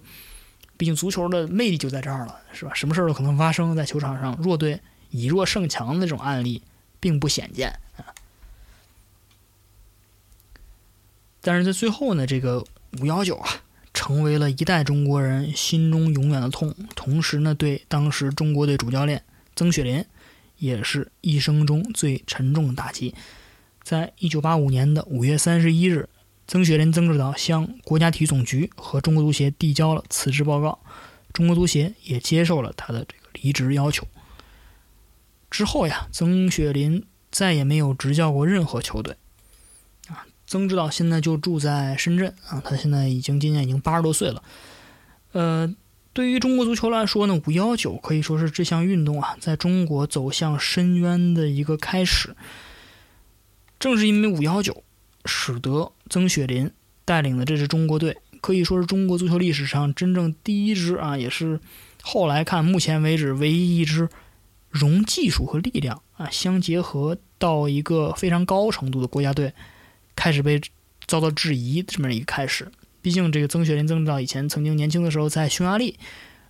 [0.76, 2.74] 毕竟足球的魅力就在这儿了，是吧？
[2.74, 4.80] 什么事儿都可能发生在球场上，弱队
[5.10, 6.62] 以弱胜强的这种案例
[6.98, 7.78] 并不鲜见
[11.44, 12.64] 但是在最后呢，这个
[13.00, 13.48] 五幺九啊，
[13.92, 19.22] 成为了一代中国人心中永远的痛，同时呢，对当时中国队主教练
[19.54, 20.04] 曾雪林
[20.56, 23.14] 也是一生中最沉重的打击。
[23.82, 26.08] 在一九八五年的五月三十一日。
[26.46, 30.78] 曾雪林曾指导向国家体育总局和中国足协递交了辞职报告，
[31.32, 34.06] 中国足协也接受了他的这个离职要求。
[35.50, 39.16] 之后呀，曾雪林再也没有执教过任何球队。
[40.46, 44.42] 曾指导现在就住在深圳啊，他现在已经今年已经八十多岁了。
[45.32, 45.74] 呃，
[46.12, 52.36] 对于中国足球来说呢，五幺九可以说是这项运动啊，在中国走向深渊的一个开始。
[53.78, 54.82] 正是因为五幺九。
[55.26, 56.70] 使得曾雪林
[57.06, 61.58] 带领的这支中国队可以说是中国足球历史上真正第一支啊，也是
[62.02, 64.06] 后来看目前为止唯一一支
[64.68, 69.54] 融技术和力量啊相结合到一个非常高程度的国家队
[70.16, 70.60] 开始被
[71.06, 72.70] 遭到质疑这么一个开始。
[73.02, 75.98] 毕竟这个曾雪林曾指导以前曾经年轻的时候在匈牙利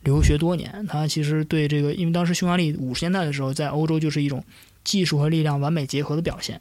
[0.03, 4.45] 留学多年，他其实对这个因为当时匈牙利五十年代的时候在欧洲就是一种
[4.85, 6.61] 技术和力量完美结合的表现。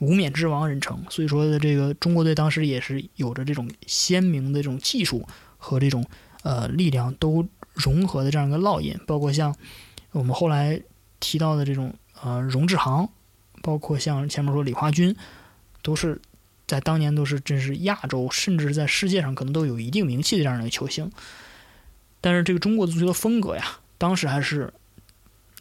[0.00, 5.28] 无冕之王人称，所以说的这个中国队当时也是有着这种鲜明的这种技术
[5.58, 6.02] 和这种
[6.42, 9.54] 呃力量都融合的这样一个烙印，包括像
[10.12, 10.80] 我们后来
[11.20, 13.06] 提到的这种呃荣志航，
[13.62, 15.14] 包括像前面说李华军，
[15.82, 16.18] 都是
[16.70, 21.10] 在当年都是真是亚洲甚至是在世界上可能都有一定名气的这样的一个球星。
[22.20, 24.72] 但是这个中国足球的风格呀，当时还是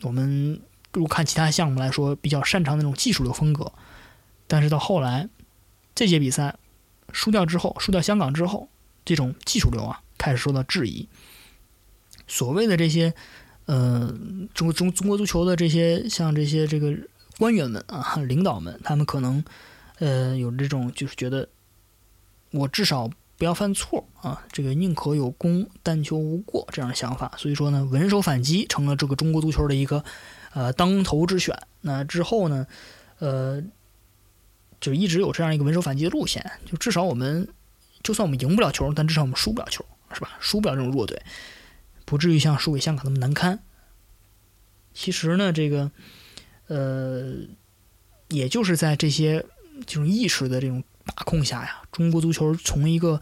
[0.03, 0.61] 我们
[0.93, 3.71] 如果看其他项目来说比较擅长那种技术流风格。
[4.45, 5.27] 但是到后来，
[5.95, 6.55] 这届比赛
[7.11, 8.69] 输掉之后，输掉香港之后，
[9.03, 11.07] 这种技术流啊开始受到质疑。
[12.27, 13.15] 所谓的这些，
[13.65, 14.13] 呃，
[14.53, 16.95] 中国中中国足球的这些像这些这个
[17.39, 19.43] 官员们啊，领导们，他们可能
[19.99, 21.47] 呃有这种就是觉得，
[22.51, 27.33] 我至少不要犯错啊，这个宁可有功，但求无过这样的想法。
[27.37, 30.03] 所以说呢，稳守反击成了这个中国足球的一个
[30.53, 31.57] 呃当头之选。
[31.81, 32.67] 那之后呢，
[33.19, 33.63] 呃，
[34.81, 37.47] 就一直有这样一个稳守反击的路线，就至少我们
[38.03, 40.37] 就算我们赢不了球，但至少我们输不了球，是吧？
[40.39, 41.21] 输不了这种弱队，
[42.03, 43.59] 不至于像输给香港那么难堪。
[44.93, 45.89] 其实呢，这个
[46.67, 47.33] 呃，
[48.27, 49.45] 也就是在这些
[49.85, 53.19] 这种意识的这种把控下呀，中国足球从一个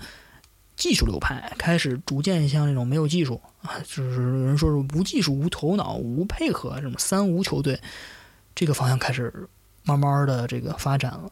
[0.76, 7.80] 技术流派开始逐渐向那种没有技术啊，就是有人说是无技术、无头脑、无配合这种三无球队
[8.54, 9.50] 这个方向开始
[9.84, 11.32] 慢慢的这个发展了。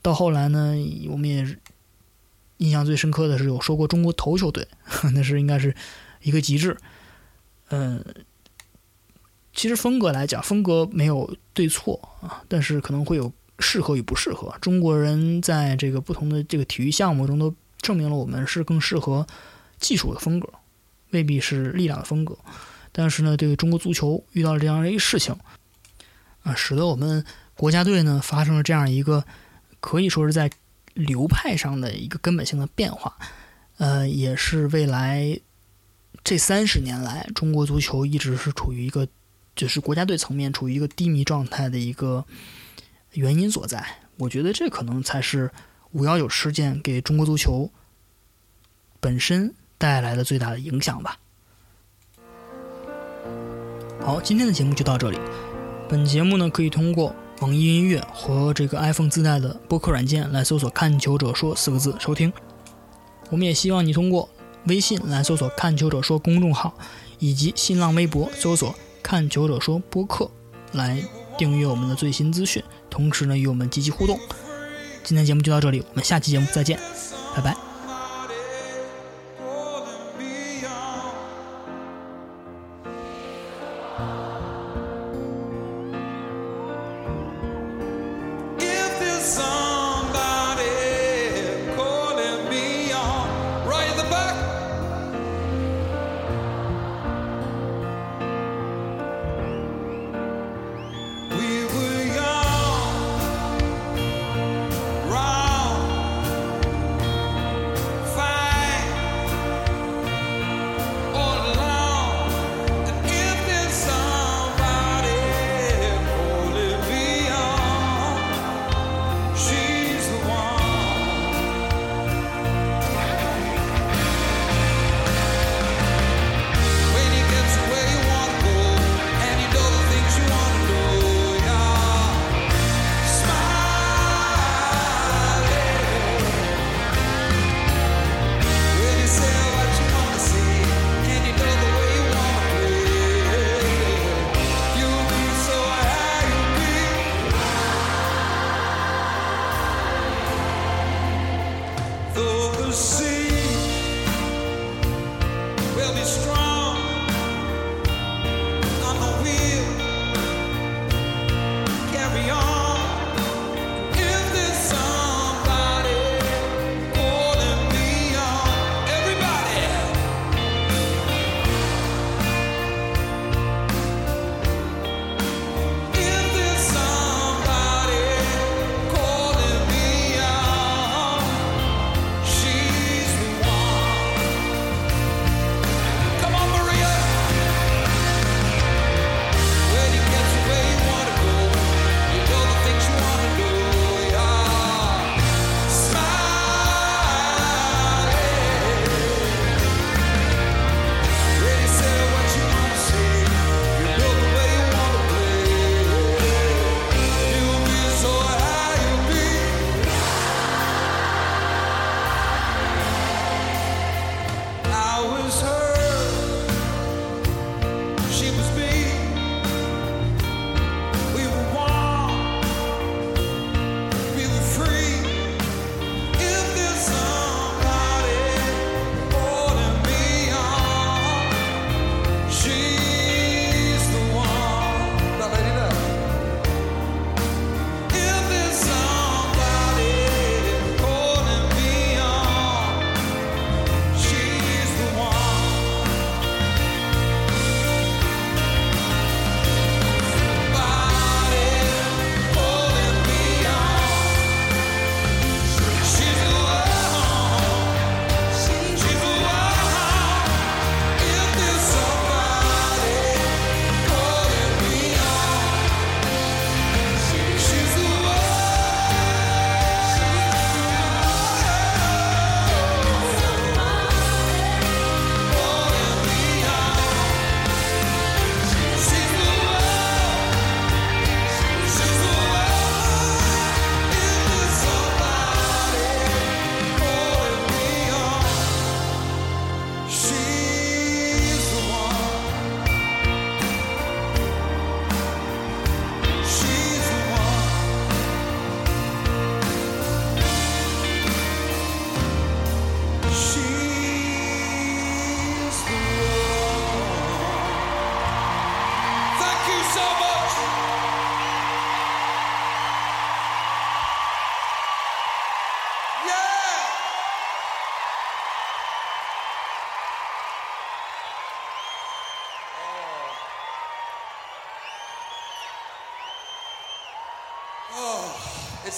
[0.00, 0.74] 到后来呢，
[1.10, 1.58] 我们也
[2.58, 4.66] 印象最深刻的是有说过中国头球队，
[5.14, 5.74] 那是应该是
[6.22, 6.76] 一个极致。
[7.70, 8.04] 嗯，
[9.52, 14.56] 其实风格来讲，风格没有对错啊，但是可能会有适合与不适合。
[14.60, 19.26] 中国人在这个不同的这个体育项目中都证明了我们是更适合
[19.78, 20.48] 技术的风格，
[21.10, 22.36] 未必是力量的风格。
[22.92, 25.36] 但是呢，对中国足球遇到了这样的一个事情
[26.42, 29.24] 啊，使得我们国家队呢发生了这样一个
[29.80, 30.50] 可以说是在
[30.94, 33.16] 流派上的一个根本性的变化，
[33.76, 35.38] 呃，也是未来
[36.24, 39.06] 这三十年来中国足球一直是处于一个
[39.54, 42.24] 就是国家队层面处于一个低迷状态的一个
[43.12, 43.84] 原因所在。
[44.18, 45.50] 我觉得这可能才是
[45.92, 47.70] 五幺九事件给中国足球
[49.00, 51.18] 本身带来的最大的影响吧。
[54.00, 55.18] 好，今天的节目就到这里。
[55.88, 62.32] 本节目呢，可以通过网易音乐和这个 iPhone 自带的播客软件来搜索“看球者说”四个字收听。
[63.30, 64.28] 我们也希望你通过
[64.64, 66.76] 微信来搜索“看球者说”公众号，
[67.18, 70.30] 以及新浪微博搜索“看球者说播客”
[70.72, 71.02] 来
[71.36, 74.18] 订阅我们的最新资讯，同时呢与我们积极互动。
[75.04, 76.78] 今天节目就到这里，我们下期节目再见，
[77.34, 77.67] 拜拜。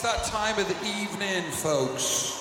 [0.02, 2.40] It's that time of the evening, folks,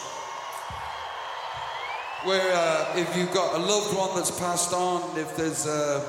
[2.23, 6.01] where uh, if you've got a loved one that's passed on, if there's uh,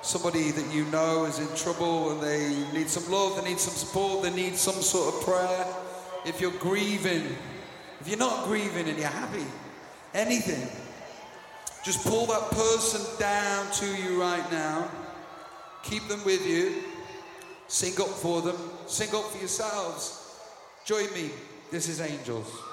[0.00, 3.74] somebody that you know is in trouble and they need some love, they need some
[3.74, 5.66] support, they need some sort of prayer,
[6.24, 7.26] if you're grieving,
[8.00, 9.44] if you're not grieving and you're happy,
[10.14, 10.66] anything,
[11.84, 14.90] just pull that person down to you right now.
[15.82, 16.84] Keep them with you.
[17.68, 18.56] Sing up for them.
[18.86, 20.19] Sing up for yourselves.
[20.84, 21.30] Join me.
[21.70, 22.69] This is Angels.